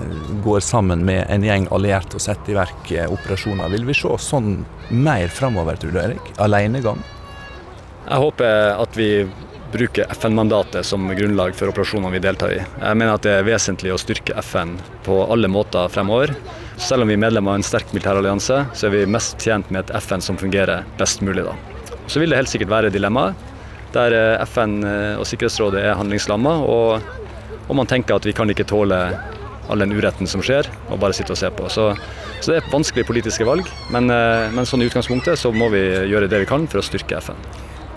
går 0.45 0.59
sammen 0.61 1.01
med 1.07 1.25
en 1.29 1.41
gjeng 1.45 1.65
allierte 1.73 2.19
og 2.19 2.21
setter 2.21 2.53
i 2.53 2.57
verk 2.59 2.91
eh, 2.93 3.09
operasjoner. 3.09 3.71
Vil 3.73 3.87
vi 3.87 3.95
se 3.97 4.11
sånn 4.21 4.59
mer 4.93 5.33
framover, 5.33 5.81
tror 5.81 5.95
du 5.95 5.99
Erik? 6.03 6.29
Alenegang? 6.37 7.01
Jeg 8.05 8.21
håper 8.21 8.77
at 8.77 8.97
vi 8.97 9.09
bruker 9.73 10.05
FN-mandatet 10.13 10.85
som 10.85 11.09
grunnlag 11.17 11.57
for 11.57 11.73
operasjonene 11.73 12.13
vi 12.13 12.21
deltar 12.27 12.53
i. 12.53 12.61
Jeg 12.61 13.01
mener 13.01 13.15
at 13.17 13.25
det 13.25 13.39
er 13.39 13.49
vesentlig 13.49 13.95
å 13.95 14.01
styrke 14.01 14.37
FN 14.45 14.75
på 15.07 15.23
alle 15.33 15.49
måter 15.49 15.89
fremover. 15.89 16.35
Selv 16.77 17.07
om 17.07 17.09
vi 17.09 17.17
er 17.17 17.25
medlem 17.25 17.49
av 17.49 17.57
en 17.57 17.65
sterk 17.65 17.89
militærallianse, 17.95 18.65
så 18.69 18.87
er 18.87 18.99
vi 18.99 19.07
mest 19.09 19.41
tjent 19.41 19.73
med 19.73 19.87
et 19.87 19.95
FN 20.05 20.21
som 20.21 20.37
fungerer 20.37 20.85
best 21.01 21.25
mulig. 21.25 21.47
da. 21.47 21.55
Så 22.05 22.21
vil 22.21 22.29
det 22.29 22.43
helt 22.43 22.53
sikkert 22.53 22.75
være 22.75 22.93
dilemmaer 22.93 23.33
der 23.95 24.15
eh, 24.15 24.43
FN 24.47 24.81
eh, 24.85 25.19
og 25.19 25.27
Sikkerhetsrådet 25.29 25.83
er 25.83 25.97
handlingslamma. 25.99 26.57
Og, 26.65 27.01
og, 27.67 27.75
man 27.77 27.89
tenker 27.89 28.17
at 28.17 28.27
vi 28.27 28.35
kan 28.35 28.49
ikke 28.51 28.67
tåle 28.69 28.99
all 29.71 29.83
den 29.83 29.93
uretten 29.95 30.27
som 30.27 30.43
skjer, 30.43 30.67
og 30.89 30.99
bare 30.99 31.15
sitte 31.15 31.35
og 31.35 31.39
se 31.39 31.51
på. 31.55 31.69
Så, 31.71 31.91
så 32.41 32.51
det 32.51 32.57
er 32.59 32.63
vanskelige 32.63 32.77
vanskelig 32.77 33.07
politiske 33.07 33.47
valg, 33.47 33.67
men, 33.93 34.09
eh, 34.11 34.47
men 34.55 34.67
sånn 34.67 34.83
i 34.83 34.89
utgangspunktet 34.89 35.39
så 35.39 35.53
må 35.55 35.69
vi 35.73 35.83
gjøre 36.11 36.29
det 36.31 36.43
vi 36.43 36.49
kan 36.49 36.67
for 36.71 36.81
å 36.81 36.85
styrke 36.85 37.21
FN. 37.23 37.39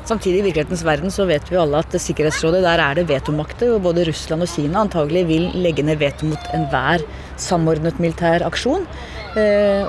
Samtidig 0.04 0.42
i 0.42 0.44
virkelighetens 0.50 0.84
verden 0.84 1.10
så 1.10 1.24
vet 1.24 1.48
vi 1.48 1.56
alle 1.56 1.80
at 1.80 1.94
Sikkerhetsrådet 1.96 2.60
der 2.66 2.82
er 2.84 2.98
det 2.98 3.06
vetomakter, 3.08 3.72
og 3.72 3.86
både 3.86 4.04
Russland 4.10 4.44
og 4.44 4.52
Kina 4.52 4.82
antagelig 4.84 5.24
vil 5.30 5.48
legge 5.56 5.86
ned 5.86 6.02
veto 6.02 6.28
mot 6.28 6.50
enhver 6.52 7.02
samordnet 7.40 7.96
militær 8.02 8.44
aksjon. 8.44 8.84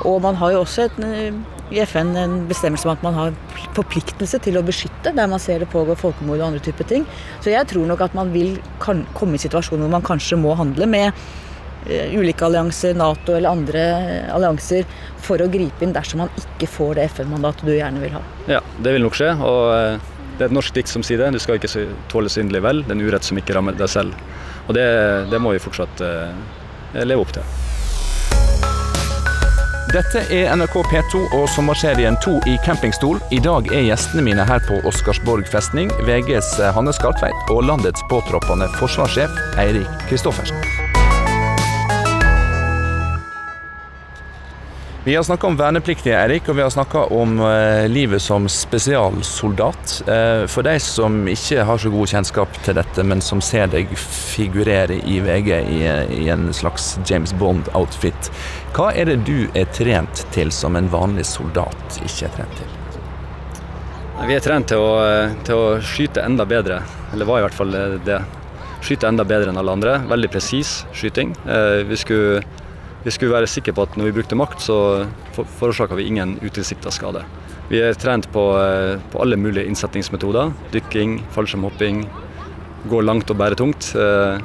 Og 0.07 0.15
man 0.23 0.39
har 0.39 0.55
jo 0.55 0.61
også 0.63 0.87
et 0.87 0.95
i 1.73 1.79
FN 1.85 2.13
en 2.17 2.35
bestemmelse 2.49 2.85
om 2.87 2.93
at 2.93 3.03
man 3.05 3.15
har 3.17 3.37
forpliktelse 3.77 4.39
til 4.45 4.59
å 4.59 4.63
beskytte 4.65 5.13
der 5.15 5.29
man 5.29 5.41
ser 5.41 5.63
det 5.63 5.71
pågår 5.71 5.97
folkemord 5.97 6.39
og 6.41 6.49
andre 6.49 6.61
typer 6.63 6.87
ting. 6.89 7.07
Så 7.41 7.53
jeg 7.53 7.65
tror 7.71 7.87
nok 7.89 8.03
at 8.05 8.17
man 8.17 8.31
vil 8.35 8.59
komme 8.85 9.37
i 9.37 9.41
situasjoner 9.41 9.85
hvor 9.85 9.95
man 9.97 10.05
kanskje 10.05 10.37
må 10.39 10.53
handle 10.57 10.87
med 10.89 11.09
uh, 11.09 12.07
ulike 12.13 12.45
allianser, 12.45 12.97
Nato 12.97 13.33
eller 13.37 13.55
andre 13.55 13.85
allianser, 14.35 14.85
for 15.25 15.41
å 15.41 15.49
gripe 15.51 15.85
inn 15.85 15.95
dersom 15.95 16.21
man 16.25 16.33
ikke 16.41 16.69
får 16.69 16.99
det 16.99 17.07
FN-mandatet 17.15 17.65
du 17.65 17.73
gjerne 17.73 18.03
vil 18.03 18.17
ha. 18.17 18.25
Ja, 18.57 18.61
det 18.77 18.93
vil 18.93 19.05
nok 19.05 19.17
skje. 19.17 19.33
og 19.41 19.61
uh, 19.73 20.11
det 20.35 20.43
er 20.43 20.51
et 20.51 20.57
norsk 20.57 20.75
dikt 20.75 20.91
som 20.91 21.05
sier 21.07 21.23
det. 21.23 21.31
Du 21.33 21.41
skal 21.41 21.57
ikke 21.57 21.87
tåle 22.11 22.29
syndelig 22.29 22.61
vel, 22.65 22.83
det 22.83 22.91
er 22.91 22.99
en 22.99 23.07
urett 23.07 23.25
som 23.25 23.39
ikke 23.39 23.55
rammer 23.55 23.77
deg 23.79 23.89
selv. 23.89 24.17
Og 24.67 24.75
det, 24.75 24.83
det 25.31 25.39
må 25.39 25.55
vi 25.55 25.63
fortsatt 25.63 26.01
leve 27.05 27.23
opp 27.23 27.31
til. 27.37 27.74
Dette 29.93 30.23
er 30.33 30.49
NRK 30.57 30.79
P2 30.89 31.19
og 31.37 31.45
sommerserien 31.53 32.17
2 32.23 32.39
i 32.49 32.55
campingstol. 32.65 33.19
I 33.35 33.41
dag 33.43 33.69
er 33.69 33.85
gjestene 33.85 34.23
mine 34.25 34.45
her 34.49 34.63
på 34.65 34.79
Oscarsborg 34.89 35.45
festning 35.51 35.93
VGs 36.07 36.55
Hanne 36.75 36.93
Skartveit 36.95 37.53
og 37.53 37.67
landets 37.69 38.05
påtroppende 38.09 38.69
forsvarssjef 38.79 39.37
Eirik 39.61 40.07
Kristoffersen. 40.09 40.74
Vi 45.05 45.15
har 45.15 45.23
snakka 45.23 45.47
om 45.47 45.57
vernepliktige, 45.57 46.17
Erik, 46.17 46.47
og 46.49 46.55
vi 46.57 46.63
har 46.65 46.69
snakka 46.73 47.03
om 47.13 47.35
eh, 47.45 47.83
livet 47.85 48.21
som 48.21 48.47
spesialsoldat. 48.49 49.91
Eh, 50.07 50.45
for 50.49 50.65
de 50.65 50.79
som 50.81 51.19
ikke 51.29 51.61
har 51.69 51.77
så 51.77 51.91
god 51.93 52.09
kjennskap 52.09 52.57
til 52.65 52.73
dette, 52.79 53.05
men 53.05 53.21
som 53.21 53.37
ser 53.37 53.69
deg 53.69 53.93
figurere 54.01 54.97
i 54.97 55.19
VG 55.21 55.51
i, 55.61 55.83
i 56.23 56.25
en 56.33 56.49
slags 56.57 56.95
James 57.05 57.35
Bond-outfit, 57.37 58.31
hva 58.73 58.89
er 58.97 59.11
det 59.11 59.19
du 59.29 59.45
er 59.53 59.69
trent 59.77 60.25
til 60.33 60.49
som 60.49 60.73
en 60.73 60.89
vanlig 60.89 61.27
soldat 61.29 62.01
ikke 62.01 62.25
er 62.25 62.35
trent 62.39 62.57
til? 62.63 62.75
Vi 64.25 64.33
er 64.33 64.41
trent 64.41 64.73
til 64.73 64.81
å, 64.81 64.91
til 65.45 65.61
å 65.67 65.71
skyte 65.85 66.25
enda 66.25 66.49
bedre, 66.49 66.81
eller 67.13 67.29
var 67.29 67.43
i 67.43 67.45
hvert 67.45 67.61
fall 67.61 67.77
det. 68.09 68.23
Skyte 68.81 69.13
enda 69.13 69.21
bedre 69.25 69.53
enn 69.53 69.61
alle 69.61 69.77
andre. 69.77 69.99
Veldig 70.09 70.33
presis 70.33 70.79
skyting. 70.97 71.37
Eh, 71.45 71.85
vi 71.85 72.01
skulle 72.01 72.64
vi 73.05 73.13
skulle 73.13 73.35
være 73.35 73.49
sikre 73.49 73.75
på 73.77 73.83
at 73.85 73.95
når 73.99 74.07
vi 74.09 74.13
brukte 74.17 74.37
makt, 74.37 74.63
så 74.65 74.77
forårsaka 75.59 75.97
vi 75.97 76.07
ingen 76.09 76.39
utilsikta 76.41 76.89
skade. 76.93 77.21
Vi 77.69 77.77
er 77.81 77.97
trent 77.97 78.25
på, 78.33 78.43
eh, 78.57 78.97
på, 79.11 79.21
alle 79.21 79.37
mulige 79.37 79.65
innsetningsmetoder. 79.69 80.51
Dykking, 80.73 81.19
fallskjermhopping, 81.33 82.03
gå 82.89 83.01
langt 83.01 83.29
og 83.29 83.37
bære 83.37 83.57
tungt. 83.61 83.91
Eh, 83.95 84.39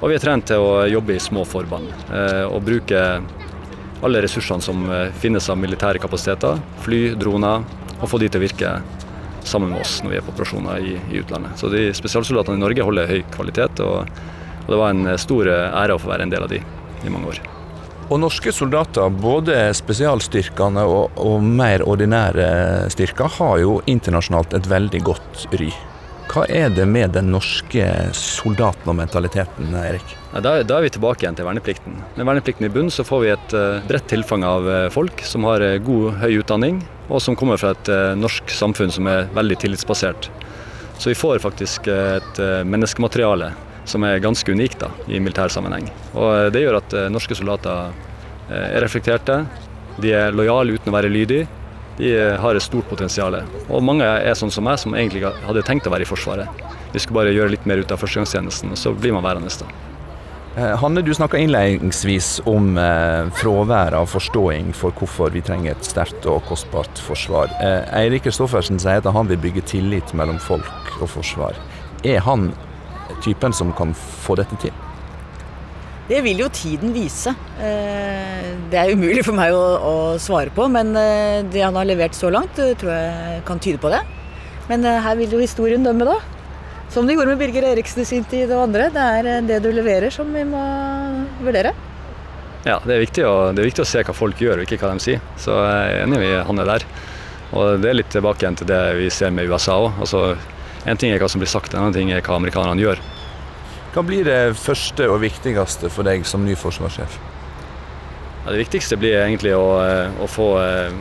og 0.00 0.08
vi 0.08 0.16
er 0.16 0.22
trent 0.22 0.46
til 0.48 0.64
å 0.64 0.86
jobbe 0.88 1.16
i 1.16 1.20
små 1.20 1.44
forband 1.48 1.90
eh, 2.12 2.44
og 2.46 2.62
bruke 2.64 3.02
alle 4.00 4.22
ressursene 4.22 4.62
som 4.62 4.84
finnes 5.18 5.48
av 5.50 5.58
militære 5.58 5.98
kapasiteter, 5.98 6.60
fly, 6.84 7.16
droner, 7.18 7.66
og 7.98 8.06
få 8.08 8.20
de 8.22 8.28
til 8.30 8.38
å 8.38 8.44
virke 8.46 8.72
sammen 9.42 9.72
med 9.72 9.82
oss 9.82 9.98
når 10.04 10.12
vi 10.12 10.20
er 10.20 10.24
på 10.24 10.32
operasjoner 10.36 10.86
i, 10.86 10.96
i 11.10 11.20
utlandet. 11.20 11.58
Så 11.58 11.68
de 11.72 11.88
spesialsoldatene 11.92 12.60
i 12.60 12.62
Norge 12.62 12.86
holder 12.86 13.10
høy 13.10 13.20
kvalitet, 13.34 13.82
og, 13.82 14.06
og 14.64 14.72
det 14.72 14.82
var 14.86 14.94
en 14.94 15.18
stor 15.18 15.50
ære 15.50 15.98
å 15.98 16.00
få 16.00 16.14
være 16.14 16.28
en 16.28 16.36
del 16.36 16.46
av 16.46 16.52
de 16.54 16.62
i 16.62 17.10
mange 17.10 17.34
år. 17.34 17.57
Og 18.08 18.16
norske 18.22 18.52
soldater, 18.56 19.10
både 19.12 19.54
spesialstyrkene 19.76 20.80
og, 20.88 21.18
og, 21.20 21.42
mer 21.44 21.82
ordinære 21.84 22.88
styrker, 22.94 23.28
har 23.36 23.58
jo 23.60 23.74
internasjonalt 23.84 24.56
et 24.56 24.68
veldig 24.70 25.00
godt 25.04 25.44
ry. 25.60 25.68
Hva 26.28 26.46
er 26.52 26.72
det 26.72 26.86
med 26.88 27.12
den 27.16 27.28
norske 27.32 27.84
soldaten 28.16 28.88
og 28.88 28.96
mentaliteten, 28.96 29.76
Erik? 29.76 30.16
Da, 30.32 30.56
da, 30.62 30.78
er 30.78 30.86
vi 30.86 30.94
tilbake 30.96 31.24
igjen 31.24 31.36
til 31.36 31.48
verneplikten. 31.48 32.00
Med 32.16 32.28
verneplikten 32.30 32.68
i 32.68 32.72
bunn 32.72 32.88
så 32.92 33.04
får 33.04 33.22
vi 33.24 33.30
et 33.34 33.54
uh, 33.56 33.84
bredt 33.88 34.08
tilfang 34.08 34.44
av 34.44 34.68
uh, 34.68 34.80
folk 34.92 35.20
som 35.28 35.44
har 35.48 35.64
uh, 35.64 35.76
god, 35.84 36.18
høy 36.24 36.40
utdanning, 36.40 36.82
og 37.12 37.20
som 37.24 37.36
kommer 37.36 37.60
fra 37.60 37.74
et 37.76 37.92
norsk 38.20 38.52
samfunn 38.52 38.92
som 38.92 39.08
er 39.08 39.28
veldig 39.36 39.56
tillitsbasert. 39.64 40.28
Så 41.00 41.12
vi 41.12 41.16
får 41.16 41.40
faktisk 41.40 41.86
et 41.88 42.40
menneskemateriale 42.68 43.52
som 43.90 44.04
er 44.06 44.22
ganske 44.22 44.52
unikt 44.52 44.80
da, 44.82 44.90
i 45.08 45.20
militær 45.20 45.52
sammenheng. 45.52 45.88
Og 46.14 46.28
eh, 46.32 46.50
Det 46.54 46.64
gjør 46.64 46.80
at 46.80 46.96
eh, 46.96 47.08
norske 47.12 47.36
soldater 47.38 47.92
eh, 48.48 48.76
er 48.76 48.84
reflekterte, 48.84 49.42
de 49.98 50.14
er 50.14 50.36
lojale 50.36 50.76
uten 50.76 50.92
å 50.92 50.96
være 50.96 51.10
lydige. 51.12 51.48
De 51.98 52.12
har 52.38 52.54
et 52.54 52.62
stort 52.62 52.86
potensial. 52.86 53.34
Og 53.66 53.82
mange 53.82 54.06
er 54.06 54.36
sånn 54.38 54.52
som 54.54 54.62
meg, 54.62 54.78
som 54.78 54.94
egentlig 54.94 55.24
hadde 55.26 55.64
tenkt 55.66 55.88
å 55.88 55.90
være 55.90 56.06
i 56.06 56.08
Forsvaret. 56.08 56.62
Vi 56.92 57.02
skulle 57.02 57.24
bare 57.24 57.34
gjøre 57.34 57.56
litt 57.56 57.66
mer 57.66 57.82
ut 57.82 57.90
av 57.90 57.98
førstegangstjenesten, 57.98 58.70
og 58.70 58.78
så 58.78 58.92
blir 58.94 59.16
man 59.16 59.26
værende. 59.26 59.50
da. 59.50 59.66
Hanne, 60.58 61.02
du 61.02 61.12
snakka 61.14 61.38
innledningsvis 61.38 62.40
om 62.50 62.72
eh, 62.82 63.28
fravær 63.38 63.94
av 63.94 64.08
forståing 64.10 64.72
for 64.74 64.90
hvorfor 64.96 65.30
vi 65.30 65.42
trenger 65.44 65.76
et 65.76 65.86
sterkt 65.86 66.26
og 66.26 66.40
kostbart 66.48 66.98
forsvar. 66.98 67.52
Eh, 67.62 67.84
Eirik 68.00 68.24
Kristoffersen 68.26 68.80
sier 68.82 68.98
at 68.98 69.06
han 69.14 69.30
vil 69.30 69.38
bygge 69.38 69.62
tillit 69.70 70.14
mellom 70.18 70.40
folk 70.42 70.90
og 70.98 71.12
forsvar. 71.12 71.58
Er 72.02 72.24
han 72.26 72.50
typen 73.24 73.54
som 73.56 73.72
kan 73.76 73.94
få 73.94 74.36
dette 74.38 74.58
til? 74.62 74.74
Det 76.08 76.22
vil 76.24 76.40
jo 76.40 76.48
tiden 76.48 76.94
vise. 76.94 77.34
Eh, 77.60 78.46
det 78.72 78.78
er 78.80 78.94
umulig 78.96 79.20
for 79.26 79.36
meg 79.36 79.52
å, 79.52 79.64
å 79.76 79.96
svare 80.22 80.52
på, 80.56 80.64
men 80.72 80.94
eh, 80.96 81.42
det 81.52 81.60
han 81.60 81.76
har 81.76 81.88
levert 81.88 82.16
så 82.16 82.30
langt, 82.32 82.56
eh, 82.64 82.72
tror 82.80 82.94
jeg 82.94 83.42
kan 83.48 83.60
tyde 83.60 83.80
på 83.82 83.92
det. 83.92 84.00
Men 84.70 84.84
her 84.84 85.16
vil 85.20 85.36
jo 85.36 85.42
historien 85.42 85.84
dømme, 85.84 86.08
da. 86.08 86.16
Som 86.92 87.04
det 87.04 87.16
gjorde 87.16 87.34
med 87.34 87.42
Birger 87.42 87.66
Eriksen 87.74 88.00
i 88.00 88.08
sin 88.08 88.24
tid 88.28 88.48
og 88.54 88.64
andre. 88.66 88.88
Det 88.92 89.04
er 89.20 89.44
det 89.44 89.60
du 89.64 89.68
leverer 89.72 90.12
som 90.12 90.28
vi 90.32 90.44
må 90.48 90.60
vurdere. 91.44 91.74
Ja, 92.64 92.78
det 92.84 92.94
er, 92.94 93.04
viktig 93.04 93.24
å, 93.28 93.50
det 93.52 93.62
er 93.62 93.68
viktig 93.68 93.84
å 93.84 93.88
se 93.88 94.02
hva 94.04 94.16
folk 94.16 94.40
gjør, 94.40 94.60
og 94.60 94.64
ikke 94.66 94.80
hva 94.80 94.94
de 94.96 95.04
sier. 95.04 95.24
Så 95.40 95.56
jeg 95.56 95.92
er 95.92 96.06
enig 96.06 96.20
med 96.24 96.40
han 96.48 96.64
er 96.64 96.72
der. 96.72 96.86
Og 97.56 97.80
det 97.80 97.90
er 97.90 98.00
litt 98.00 98.10
tilbake 98.12 98.44
igjen 98.44 98.58
til 98.60 98.68
det 98.68 98.80
vi 98.98 99.08
ser 99.12 99.32
med 99.32 99.48
USA 99.48 99.76
òg. 99.84 100.00
Altså, 100.04 100.22
en 100.84 100.96
ting 101.00 101.12
er 101.12 101.22
hva 101.22 101.28
som 101.30 101.42
blir 101.42 101.50
sagt, 101.50 101.74
en 101.74 101.82
annen 101.82 101.96
ting 101.96 102.12
er 102.14 102.22
hva 102.22 102.36
amerikanerne 102.38 102.82
gjør. 102.82 103.02
Hva 103.94 104.04
blir 104.06 104.26
det 104.28 104.56
første 104.60 105.08
og 105.10 105.22
viktigste 105.24 105.90
for 105.90 106.06
deg 106.06 106.26
som 106.28 106.44
ny 106.46 106.54
forsvarssjef? 106.58 107.18
Ja, 108.44 108.52
det 108.52 108.60
viktigste 108.62 108.98
blir 109.00 109.18
egentlig 109.20 109.54
å, 109.56 109.80
eh, 109.82 110.20
å 110.22 110.28
få 110.30 110.50
eh, 110.62 110.98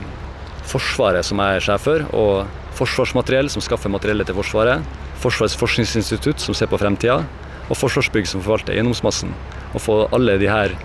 Forsvaret, 0.68 1.24
som 1.24 1.40
jeg 1.40 1.60
er 1.60 1.64
sjef 1.64 1.86
for, 1.88 2.04
og 2.12 2.74
Forsvarsmateriell, 2.76 3.48
som 3.48 3.64
skaffer 3.64 3.92
materiellet 3.94 4.28
til 4.28 4.36
Forsvaret, 4.36 4.84
Forsvarets 5.22 5.56
forskningsinstitutt, 5.58 6.44
som 6.44 6.58
ser 6.58 6.68
på 6.68 6.80
fremtida, 6.82 7.22
og 7.70 7.80
Forsvarsbygg, 7.80 8.28
som 8.28 8.44
forvalter 8.44 8.76
eiendomsmassen. 8.76 9.32
Å 9.72 9.80
få 9.80 10.02
alle 10.12 10.36
de 10.42 10.50
her 10.52 10.76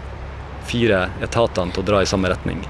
fire 0.71 1.09
etatene 1.25 1.75
til 1.75 1.83
å 1.83 1.89
dra 1.91 2.03
i 2.03 2.09
samme 2.09 2.31
retning. 2.31 2.63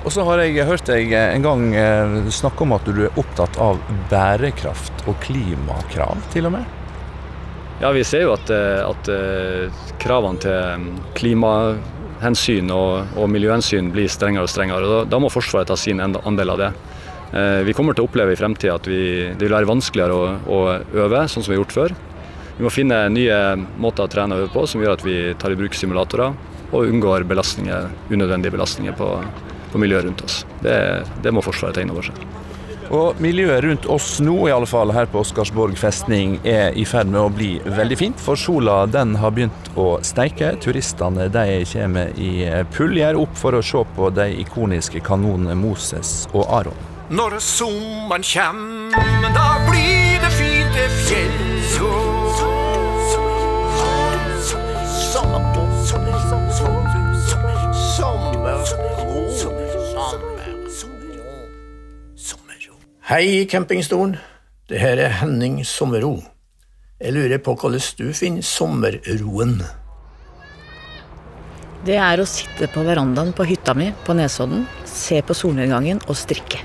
Og 0.00 0.12
så 0.14 0.24
har 0.24 0.40
jeg 0.40 0.64
hørt 0.64 0.86
deg 0.88 1.10
en 1.12 1.44
gang 1.44 1.64
eh, 1.76 2.14
snakke 2.32 2.64
om 2.64 2.72
at 2.72 2.86
du 2.88 3.02
er 3.04 3.18
opptatt 3.20 3.58
av 3.60 3.80
bærekraft 4.08 5.04
og 5.10 5.18
klimakrav, 5.20 6.22
til 6.32 6.48
og 6.48 6.54
med? 6.56 6.76
Ja, 7.82 7.90
vi 7.92 8.04
ser 8.08 8.24
jo 8.24 8.32
at, 8.32 8.48
eh, 8.52 8.80
at 8.80 9.10
eh, 9.12 9.82
kravene 10.00 10.40
til 10.40 10.80
mm, 10.80 10.86
klimahensyn 11.18 12.72
og, 12.72 13.12
og, 13.12 13.28
miljøhensyn 13.32 13.92
blir 13.92 14.08
strengere 14.12 14.48
og 14.48 14.52
strengere. 14.52 14.88
og 14.88 15.12
Da, 15.12 15.20
må 15.20 15.28
Forsvaret 15.32 15.68
ta 15.68 15.76
sin 15.76 16.00
andel 16.00 16.54
av 16.56 16.64
det. 16.64 16.70
Vi 17.62 17.72
kommer 17.78 17.94
til 17.94 18.02
å 18.02 18.08
oppleve 18.08 18.32
i 18.34 18.38
fremtida 18.38 18.72
at 18.74 18.88
vi, 18.90 19.28
det 19.38 19.44
vil 19.44 19.52
være 19.54 19.68
vanskeligere 19.70 20.14
å, 20.16 20.30
å, 20.50 20.56
øve, 20.98 21.20
sånn 21.30 21.44
som 21.44 21.52
vi 21.52 21.54
har 21.54 21.60
gjort 21.60 21.76
før. 21.76 21.92
Vi 22.56 22.64
må 22.66 22.72
finne 22.74 23.04
nye 23.14 23.36
måter 23.78 24.08
å 24.08 24.10
trene 24.10 24.34
og 24.34 24.48
øve 24.48 24.54
på 24.56 24.64
som 24.66 24.82
gjør 24.82 24.96
at 24.96 25.04
vi 25.06 25.14
tar 25.38 25.54
i 25.54 25.60
bruk 25.60 25.78
simulatorer 25.78 26.34
og 26.72 26.88
unngår 26.88 27.28
belastninger, 27.30 27.86
unødvendige 28.10 28.56
belastninger 28.56 28.98
på, 28.98 29.12
på 29.72 29.80
miljøet 29.82 30.08
rundt 30.08 30.24
oss. 30.26 30.44
Det, 30.64 30.76
det 31.22 31.32
må 31.34 31.42
Forsvaret 31.44 31.78
ta 31.78 31.84
inn 31.84 31.92
over 31.94 32.10
seg. 32.10 32.24
Og 32.90 33.20
Miljøet 33.22 33.62
rundt 33.62 33.84
oss 33.86 34.16
nå, 34.18 34.34
i 34.48 34.52
alle 34.52 34.66
fall 34.66 34.90
her 34.90 35.06
på 35.10 35.20
Oscarsborg 35.22 35.76
festning, 35.78 36.38
er 36.42 36.74
i 36.74 36.82
ferd 36.88 37.10
med 37.12 37.20
å 37.22 37.30
bli 37.30 37.50
veldig 37.62 37.98
fint. 38.00 38.22
For 38.22 38.38
sola 38.38 38.82
den 38.90 39.14
har 39.22 39.34
begynt 39.36 39.70
å 39.78 39.92
steike. 40.02 40.56
Turistene 40.64 41.28
de 41.30 41.60
kommer 41.70 42.10
i 42.18 42.32
puljer 42.74 43.18
opp 43.20 43.38
for 43.38 43.54
å 43.54 43.62
se 43.62 43.84
på 43.94 44.10
de 44.16 44.26
ikoniske 44.42 45.04
kanonene 45.06 45.54
Moses 45.58 46.24
og 46.32 46.50
Aron. 46.50 46.86
Når 47.14 47.38
sommeren 47.42 48.26
kjem, 48.26 48.66
da 49.34 49.48
blir 49.70 50.18
det 50.22 50.34
fint 50.34 50.74
det 50.74 50.90
fjell. 51.06 51.49
Hei, 63.10 63.44
campingstolen. 63.50 64.12
Det 64.70 64.78
her 64.78 65.00
er 65.02 65.10
Henning 65.18 65.64
Sommerro. 65.66 66.12
Jeg 67.02 67.10
lurer 67.10 67.40
på 67.42 67.56
hvordan 67.58 67.82
du 67.98 68.12
finner 68.14 68.44
sommerroen? 68.46 69.56
Det 71.82 71.96
er 71.98 72.20
å 72.22 72.26
sitte 72.30 72.68
på 72.70 72.84
verandaen 72.86 73.32
på 73.34 73.48
hytta 73.48 73.74
mi 73.74 73.88
på 74.06 74.14
Nesodden, 74.14 74.62
se 74.86 75.18
på 75.26 75.34
solnedgangen 75.34 75.98
og 76.06 76.14
strikke. 76.20 76.60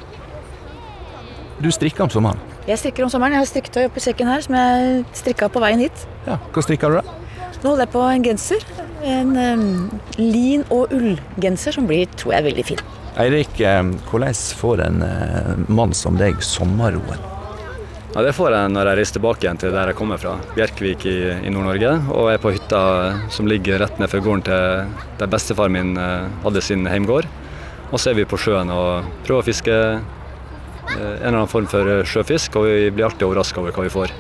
Du 1.66 1.72
strikker 1.74 2.06
om 2.06 2.14
sommeren? 2.14 2.44
Jeg 2.70 2.78
strikker 2.84 3.08
om 3.08 3.10
sommeren. 3.10 3.34
Jeg 3.34 3.42
har 3.42 3.50
strikketøy 3.50 3.88
oppi 3.90 4.04
sekken 4.06 4.30
her 4.30 4.46
som 4.46 4.60
jeg 4.60 5.02
strikka 5.18 5.50
på 5.50 5.64
veien 5.66 5.82
hit. 5.82 6.06
Ja, 6.30 6.38
Hva 6.54 6.66
strikker 6.68 6.94
du 6.94 7.00
da? 7.00 7.18
Nå 7.56 7.72
holder 7.72 7.88
jeg 7.88 7.94
på 7.98 8.06
en 8.12 8.28
genser. 8.30 8.70
En 9.02 9.34
um, 9.34 9.66
lin- 10.22 10.70
og 10.70 10.94
ullgenser 10.94 11.74
som 11.80 11.90
blir, 11.90 12.06
tror 12.22 12.38
jeg, 12.38 12.48
veldig 12.52 12.68
fin. 12.70 12.86
Eirik, 13.16 13.62
eh, 13.64 13.84
hvordan 14.10 14.34
får 14.34 14.82
en 14.84 15.02
eh, 15.02 15.52
mann 15.72 15.94
som 15.96 16.18
deg 16.20 16.42
sommerroen? 16.44 17.22
Ja, 18.16 18.22
Det 18.24 18.34
får 18.36 18.52
jeg 18.52 18.72
når 18.74 18.90
jeg 18.90 18.98
reiser 19.00 19.16
tilbake 19.16 19.46
igjen 19.46 19.60
til 19.60 19.72
der 19.72 19.92
jeg 19.92 19.96
kommer 19.96 20.20
fra, 20.20 20.34
Bjerkvik 20.56 21.06
i, 21.08 21.16
i 21.48 21.52
Nord-Norge. 21.52 21.94
Og 22.12 22.28
er 22.34 22.42
på 22.44 22.52
hytta 22.52 22.82
som 23.32 23.48
ligger 23.48 23.80
rett 23.80 24.00
ned 24.00 24.12
for 24.12 24.24
gården 24.24 24.44
til 24.50 24.92
der 25.22 25.32
bestefar 25.32 25.72
min 25.72 25.96
eh, 25.96 26.28
hadde 26.44 26.64
sin 26.64 26.84
heimgård. 26.92 27.30
Og 27.94 28.02
så 28.02 28.12
er 28.12 28.20
vi 28.20 28.28
på 28.28 28.40
sjøen 28.40 28.74
og 28.74 29.08
prøver 29.24 29.46
å 29.46 29.48
fiske 29.48 29.80
en 30.86 31.00
eller 31.00 31.32
annen 31.32 31.52
form 31.52 31.70
for 31.72 32.04
sjøfisk, 32.08 32.60
og 32.60 32.68
vi 32.68 32.92
blir 32.92 33.08
alltid 33.08 33.26
overraska 33.30 33.62
over 33.62 33.74
hva 33.74 33.86
vi 33.86 33.94
får. 33.94 34.12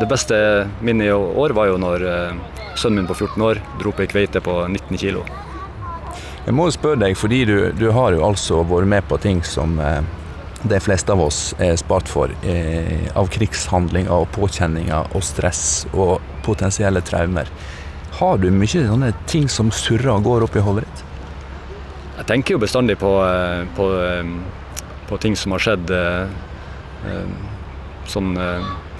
Det 0.00 0.08
beste 0.08 0.36
minnet 0.82 1.10
i 1.10 1.12
år 1.14 1.54
var 1.56 1.68
jo 1.68 1.76
når 1.80 2.04
sønnen 2.80 3.02
min 3.02 3.10
på 3.10 3.16
14 3.18 3.46
år 3.46 3.60
dro 3.80 3.92
på 3.94 4.04
ei 4.06 4.10
kveite 4.10 4.42
på 4.44 4.56
19 4.66 4.98
kg. 4.98 5.22
Jeg 6.46 6.56
må 6.56 6.70
spørre 6.72 7.02
deg, 7.02 7.18
fordi 7.20 7.42
du, 7.44 7.56
du 7.76 7.90
har 7.92 8.14
jo 8.16 8.24
altså 8.24 8.62
vært 8.64 8.88
med 8.88 9.04
på 9.10 9.18
ting 9.20 9.42
som 9.44 9.74
eh, 9.84 10.00
de 10.62 10.78
fleste 10.80 11.12
av 11.12 11.20
oss 11.20 11.40
er 11.60 11.76
spart 11.80 12.08
for. 12.08 12.32
Eh, 12.48 13.10
av 13.16 13.28
krigshandlinger 13.32 14.12
og 14.14 14.30
påkjenninger 14.32 15.12
og 15.16 15.24
stress 15.24 15.84
og 15.92 16.16
potensielle 16.46 17.02
traumer. 17.04 17.50
Har 18.20 18.40
du 18.40 18.48
mye 18.52 18.86
sånne 18.88 19.12
ting 19.28 19.48
som 19.52 19.68
surrer 19.72 20.14
og 20.14 20.24
går 20.24 20.48
opp 20.48 20.56
i 20.56 20.64
hodet 20.64 20.86
ditt? 20.86 21.04
Jeg 22.20 22.28
tenker 22.32 22.56
jo 22.56 22.64
bestandig 22.64 22.96
på, 23.00 23.12
eh, 23.24 23.68
på, 23.76 23.90
eh, 24.00 25.04
på 25.08 25.20
ting 25.20 25.36
som 25.36 25.52
har 25.56 25.64
skjedd 25.64 25.92
eh, 25.92 27.24
sånn 28.08 28.32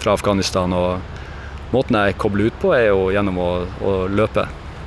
fra 0.01 0.13
Afghanistan. 0.13 0.73
Og 0.73 1.73
måten 1.73 1.97
jeg 1.97 2.21
kobler 2.21 2.53
ut 2.53 2.61
på, 2.61 2.77
er 2.77 2.91
jo 2.91 3.09
gjennom 3.17 3.41
å, 3.41 3.51
å 3.85 3.97
løpe. 4.13 4.45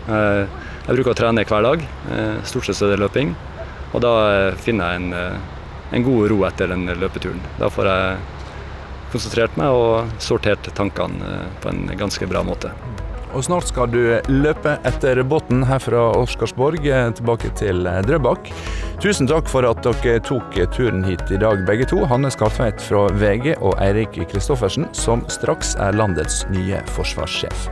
Eh, 0.10 0.63
jeg 0.84 0.98
bruker 0.98 1.14
å 1.14 1.18
trene 1.18 1.46
hver 1.48 1.64
dag. 1.64 1.84
eh, 2.12 2.38
Stort 2.44 2.68
sett 2.68 2.82
er 2.84 2.94
det 2.94 3.04
løping. 3.04 3.34
Og 3.94 4.02
da 4.04 4.14
eh, 4.50 4.56
finner 4.60 4.92
jeg 4.92 5.02
en, 5.04 5.14
eh, 5.14 5.96
en 5.96 6.04
god 6.04 6.30
ro 6.32 6.44
etter 6.50 6.68
den 6.74 6.88
løpeturen. 7.00 7.40
Da 7.60 7.70
får 7.72 7.90
jeg 7.92 8.18
konsentrert 9.14 9.58
meg 9.62 9.70
og 9.78 10.12
sortert 10.20 10.68
tankene 10.76 11.46
på 11.62 11.70
en 11.70 11.86
ganske 11.98 12.28
bra 12.28 12.42
måte. 12.44 12.74
Og 13.34 13.42
snart 13.46 13.66
skal 13.66 13.90
du 13.90 14.20
løpe 14.30 14.76
etter 14.86 15.24
båten 15.26 15.64
her 15.66 15.80
fra 15.82 16.04
Oscarsborg 16.20 16.84
tilbake 17.18 17.50
til 17.58 17.88
Drøbak. 18.06 18.52
Tusen 19.02 19.30
takk 19.30 19.50
for 19.50 19.66
at 19.66 19.82
dere 19.86 20.20
tok 20.22 20.54
turen 20.76 21.02
hit 21.08 21.34
i 21.34 21.40
dag, 21.42 21.64
begge 21.66 21.88
to. 21.90 22.04
Hanne 22.10 22.30
Skartveit 22.34 22.82
fra 22.82 23.08
VG 23.10 23.56
og 23.56 23.74
Eirik 23.82 24.20
Kristoffersen, 24.30 24.86
som 24.94 25.26
straks 25.34 25.74
er 25.82 25.98
landets 25.98 26.44
nye 26.54 26.84
forsvarssjef. 26.94 27.72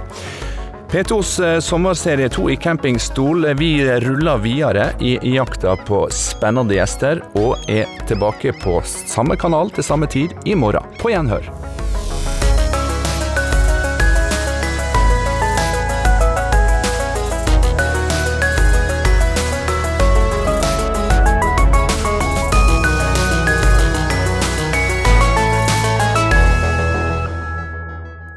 P2s 0.91 1.53
eh, 1.53 1.59
sommerserie 1.59 2.29
2 2.29 2.49
i 2.51 2.55
campingstol. 2.55 3.45
Vi 3.55 3.99
ruller 3.99 4.37
videre 4.37 4.89
i 4.99 5.35
jakta 5.35 5.77
på 5.87 6.01
spennende 6.11 6.75
gjester, 6.75 7.21
og 7.39 7.63
er 7.71 7.87
tilbake 8.09 8.51
på 8.59 8.81
samme 8.83 9.37
kanal 9.39 9.71
til 9.71 9.87
samme 9.87 10.09
tid 10.11 10.35
i 10.43 10.51
morgen. 10.55 10.83
På 10.99 11.13
gjenhør. 11.13 11.47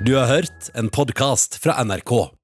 Du 0.06 0.14
har 0.14 0.30
hørt 0.30 0.70
en 0.74 0.92
podkast 0.92 1.58
fra 1.58 1.82
NRK. 1.82 2.43